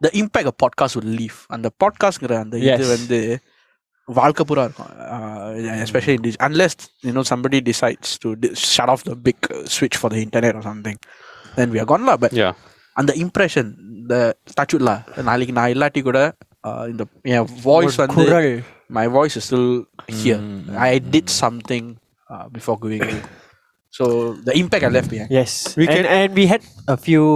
the 0.00 0.10
impact 0.22 0.50
of 0.52 0.58
podcast 0.64 0.98
would 1.00 1.10
leave 1.20 1.38
அந்த 1.56 1.70
பாட்காஸ்ட்ங்கிற 1.84 2.36
அந்த 2.44 2.58
இது 2.66 2.86
வந்து 2.94 3.18
வாழ்க்கை 4.08 4.42
பூரா 4.48 4.64
இருக்கும் 4.64 4.90
especially 5.84 6.32
unless 6.48 6.76
you know 7.06 7.22
somebody 7.32 7.60
decides 7.70 8.12
to 8.24 8.30
shut 8.66 8.92
off 8.94 9.04
the 9.04 9.14
big 9.28 9.46
ஸ்விட்ச் 9.76 9.98
for 10.00 10.12
the 10.14 10.18
internet 10.26 10.56
or 10.56 10.66
something 10.70 11.00
then 11.56 11.72
we 11.74 11.80
are 11.80 11.90
கான்லா 11.92 12.16
but 12.16 12.36
அந்த 13.00 13.12
the 13.20 13.68
இந்த 14.00 14.16
தச்சுடல 14.58 14.92
நாளைக்கு 15.28 15.54
நான் 15.58 15.72
இல்லாட்டி 15.74 16.00
கூட 16.08 16.20
uh, 16.68 16.84
இந்த 16.92 17.04
என் 17.36 17.48
வாய்ஸ் 17.68 17.96
வந்து 18.02 18.26
my 18.98 19.06
voice 19.16 19.36
is 19.40 19.48
still 19.50 19.72
here 20.20 20.44
I 20.88 20.90
did 21.14 21.32
something 21.42 21.88
before 22.58 22.78
going 22.84 23.24
So 23.94 24.04
the 24.46 24.54
impact 24.58 24.82
I 24.86 24.88
left 24.88 25.08
behind. 25.10 25.30
Yes, 25.30 25.76
we 25.80 25.86
can 25.86 26.04
and, 26.04 26.34
we 26.34 26.46
had 26.52 26.62
a 26.88 26.96
few 26.96 27.26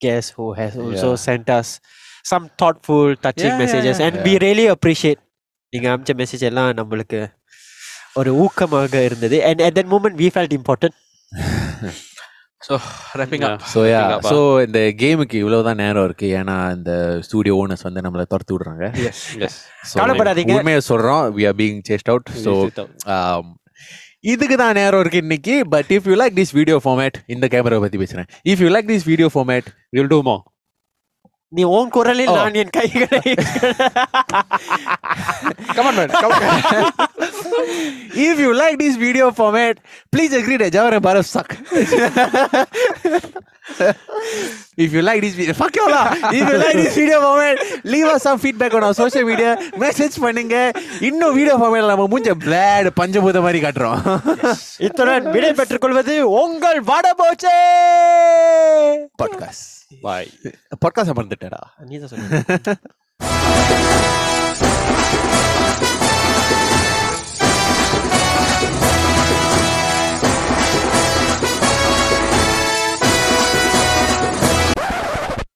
guests 0.00 0.32
who 0.36 0.46
has 0.54 0.74
also 0.74 1.16
sent 1.16 1.50
us 1.50 1.80
some 2.24 2.48
thoughtful, 2.56 3.14
touching 3.16 3.58
messages, 3.58 4.00
and 4.00 4.16
we 4.24 4.38
really 4.38 4.68
appreciate. 4.76 5.18
Yeah. 5.18 5.76
You 5.76 5.80
message 6.16 6.42
and 9.50 9.60
at 9.60 9.74
that 9.74 9.86
moment 9.86 10.16
we 10.16 10.30
felt 10.30 10.50
important. 10.52 10.94
So 12.62 12.74
wrapping 13.14 13.42
up. 13.44 13.60
So 13.72 13.80
yeah 13.86 14.00
so 14.26 14.36
இந்த 14.64 14.80
கேமுக்கு 14.98 15.36
இவ்வளவுதான் 15.42 15.80
நேரம் 15.82 16.06
இருக்கு 16.08 16.26
ஏன்னா 16.40 16.56
இந்த 16.74 16.92
studio 17.26 17.54
owners 17.60 17.86
வந்து 17.88 18.04
நம்மளை 18.06 18.24
துரத்து 18.32 18.54
விடுறாங்க 18.56 18.84
Yes. 19.04 19.20
Yes. 19.42 19.54
So, 19.84 19.94
கவலைப்படாதீங்க. 20.00 20.54
உண்மையை 20.56 20.82
சொல்றோம் 20.90 21.24
we 21.36 21.46
are 21.50 21.56
being 21.60 21.80
chased 21.88 22.10
out 22.12 22.28
so 22.44 22.52
இதுக்கு 24.30 24.56
தான் 24.56 24.74
நேரம் 24.74 25.02
இருக்கு 25.02 25.22
இன்னைக்கு 25.24 25.54
but 25.74 25.90
if 25.96 26.08
you 26.10 26.16
like 26.22 26.34
this 26.38 26.54
video 26.56 26.78
format 26.84 27.16
இந்த 27.34 27.46
கேமரா 27.52 27.78
பத்தி 27.84 28.00
பேசுறேன் 28.02 28.28
if 28.52 28.62
you 28.64 28.70
like 28.76 28.90
this 28.92 29.06
video 29.06 29.30
format 29.34 29.68
We'll 29.92 30.08
do 30.08 30.18
more. 30.22 30.40
நீ 31.52 31.62
ஓன் 31.76 31.88
குரலில் 31.94 32.32
நான் 32.36 32.56
என் 32.60 32.72
கைகளை 32.76 33.18
if 38.26 38.40
you 38.44 38.50
like 38.60 38.76
this 38.82 38.98
video 39.04 39.26
format 39.38 39.78
please 40.14 40.34
agri 40.38 40.56
டே 40.62 40.68
ஜவர் 40.76 40.96
பாரப் 41.06 41.30
chuck 41.32 41.52
if 44.84 44.94
you 44.96 45.02
like 45.08 45.22
this 45.24 45.36
video 45.40 45.56
fuck 45.60 45.78
யூலா 45.80 46.02
if 46.38 46.52
you 46.52 46.58
like 46.64 46.78
this 46.82 46.98
video 47.00 47.18
format 47.24 47.58
leave 47.94 48.08
us 48.14 48.24
some 48.28 48.40
feedback 48.44 48.76
on 48.80 48.98
social 49.00 49.26
media 49.30 49.50
message 49.84 50.20
பண்ணுங்க. 50.26 50.56
இன்னும் 51.10 51.34
வீடியோ 51.40 51.56
ஃபார்மேட்ல 51.62 51.92
நம்ம 51.94 52.08
மூஞ்ச 52.14 52.36
பிளேட் 52.46 52.90
பஞ்சபூத 53.00 53.42
மாதிரி 53.46 53.64
காட்டுறோம். 53.66 54.00
இத்துடன் 54.88 55.28
விடை 55.36 55.52
பெற்றுக்கொள்வது 55.60 56.16
உங்கள் 56.44 56.80
வடபோச்சே. 56.92 57.58
பாட்காஸ்ட் 59.22 59.78
பாய் 59.90 60.28
பாட்காஸ்ட் 60.82 61.16
மறந்துட்டேடா. 61.16 61.60
நீ 61.86 61.98
தான் 61.98 62.08
சொன்ன. 62.08 62.42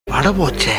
பட 0.07 0.31
போச்சே 0.31 0.77